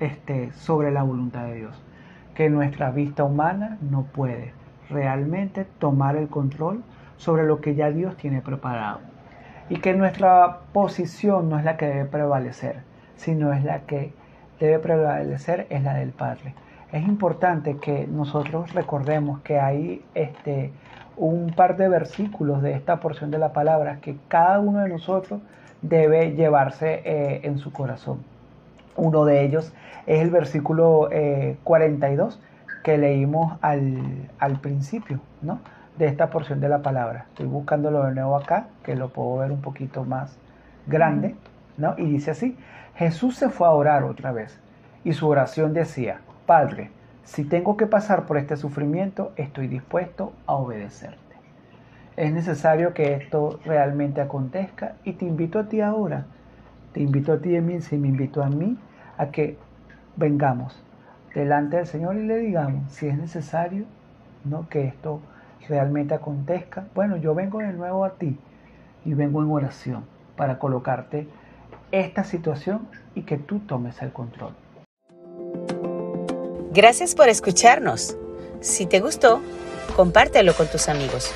este, 0.00 0.52
sobre 0.52 0.92
la 0.92 1.02
voluntad 1.02 1.46
de 1.46 1.54
Dios, 1.56 1.82
que 2.34 2.50
nuestra 2.50 2.90
vista 2.90 3.24
humana 3.24 3.78
no 3.80 4.02
puede 4.04 4.52
realmente 4.90 5.64
tomar 5.78 6.14
el 6.14 6.28
control 6.28 6.84
sobre 7.16 7.46
lo 7.46 7.60
que 7.60 7.74
ya 7.74 7.90
Dios 7.90 8.16
tiene 8.16 8.42
preparado 8.42 9.00
y 9.70 9.78
que 9.80 9.94
nuestra 9.94 10.60
posición 10.72 11.48
no 11.48 11.58
es 11.58 11.64
la 11.64 11.76
que 11.76 11.86
debe 11.86 12.04
prevalecer, 12.04 12.82
sino 13.16 13.52
es 13.52 13.64
la 13.64 13.80
que 13.80 14.12
debe 14.60 14.78
prevalecer 14.78 15.66
es 15.70 15.82
la 15.82 15.94
del 15.94 16.10
Padre. 16.10 16.54
Es 16.92 17.06
importante 17.06 17.76
que 17.76 18.06
nosotros 18.06 18.72
recordemos 18.72 19.40
que 19.40 19.60
hay 19.60 20.02
este, 20.14 20.72
un 21.16 21.52
par 21.54 21.76
de 21.76 21.88
versículos 21.88 22.62
de 22.62 22.72
esta 22.72 23.00
porción 23.00 23.30
de 23.30 23.38
la 23.38 23.52
palabra 23.52 23.98
que 24.00 24.16
cada 24.28 24.58
uno 24.58 24.80
de 24.80 24.88
nosotros 24.88 25.40
debe 25.82 26.32
llevarse 26.32 27.02
eh, 27.04 27.40
en 27.44 27.58
su 27.58 27.72
corazón. 27.72 28.18
Uno 28.96 29.24
de 29.24 29.44
ellos 29.44 29.72
es 30.06 30.20
el 30.20 30.30
versículo 30.30 31.08
42 31.62 32.34
eh, 32.34 32.38
que 32.82 32.98
leímos 32.98 33.58
al, 33.60 34.28
al 34.38 34.60
principio, 34.60 35.20
¿no? 35.42 35.60
De 35.98 36.06
esta 36.06 36.30
porción 36.30 36.60
de 36.60 36.68
la 36.68 36.80
palabra. 36.82 37.26
Estoy 37.28 37.46
buscándolo 37.46 38.04
de 38.04 38.14
nuevo 38.14 38.36
acá, 38.36 38.68
que 38.84 38.94
lo 38.94 39.08
puedo 39.10 39.38
ver 39.38 39.50
un 39.50 39.60
poquito 39.60 40.04
más 40.04 40.38
grande, 40.86 41.34
¿no? 41.76 41.94
Y 41.98 42.06
dice 42.06 42.30
así, 42.30 42.56
Jesús 42.94 43.36
se 43.36 43.50
fue 43.50 43.66
a 43.66 43.72
orar 43.72 44.04
otra 44.04 44.32
vez 44.32 44.58
y 45.04 45.12
su 45.12 45.28
oración 45.28 45.74
decía, 45.74 46.20
Padre, 46.46 46.90
si 47.24 47.44
tengo 47.44 47.76
que 47.76 47.86
pasar 47.86 48.26
por 48.26 48.38
este 48.38 48.56
sufrimiento, 48.56 49.32
estoy 49.36 49.68
dispuesto 49.68 50.32
a 50.46 50.54
obedecerte. 50.54 51.18
Es 52.16 52.32
necesario 52.32 52.94
que 52.94 53.14
esto 53.14 53.60
realmente 53.64 54.20
acontezca 54.20 54.94
y 55.04 55.12
te 55.12 55.24
invito 55.24 55.58
a 55.58 55.68
ti 55.68 55.80
ahora, 55.80 56.24
te 56.92 57.00
invito 57.00 57.32
a 57.32 57.38
ti, 57.38 57.54
Emil, 57.54 57.82
si 57.82 57.96
me 57.96 58.08
invito 58.08 58.42
a 58.42 58.48
mí, 58.48 58.78
a 59.18 59.26
que 59.26 59.58
vengamos 60.16 60.82
delante 61.34 61.76
del 61.76 61.86
Señor 61.86 62.16
y 62.16 62.26
le 62.26 62.38
digamos 62.38 62.90
si 62.90 63.06
es 63.06 63.16
necesario 63.16 63.84
¿no? 64.44 64.68
que 64.68 64.84
esto 64.84 65.20
realmente 65.68 66.14
acontezca. 66.14 66.86
Bueno, 66.94 67.16
yo 67.16 67.34
vengo 67.34 67.58
de 67.58 67.72
nuevo 67.72 68.04
a 68.04 68.14
ti 68.14 68.38
y 69.04 69.14
vengo 69.14 69.42
en 69.42 69.50
oración 69.50 70.04
para 70.36 70.58
colocarte 70.58 71.28
esta 71.92 72.24
situación 72.24 72.88
y 73.14 73.22
que 73.22 73.38
tú 73.38 73.60
tomes 73.60 74.00
el 74.02 74.12
control. 74.12 74.54
Gracias 76.72 77.14
por 77.14 77.28
escucharnos. 77.28 78.16
Si 78.60 78.86
te 78.86 79.00
gustó, 79.00 79.40
compártelo 79.96 80.54
con 80.54 80.66
tus 80.68 80.88
amigos. 80.88 81.34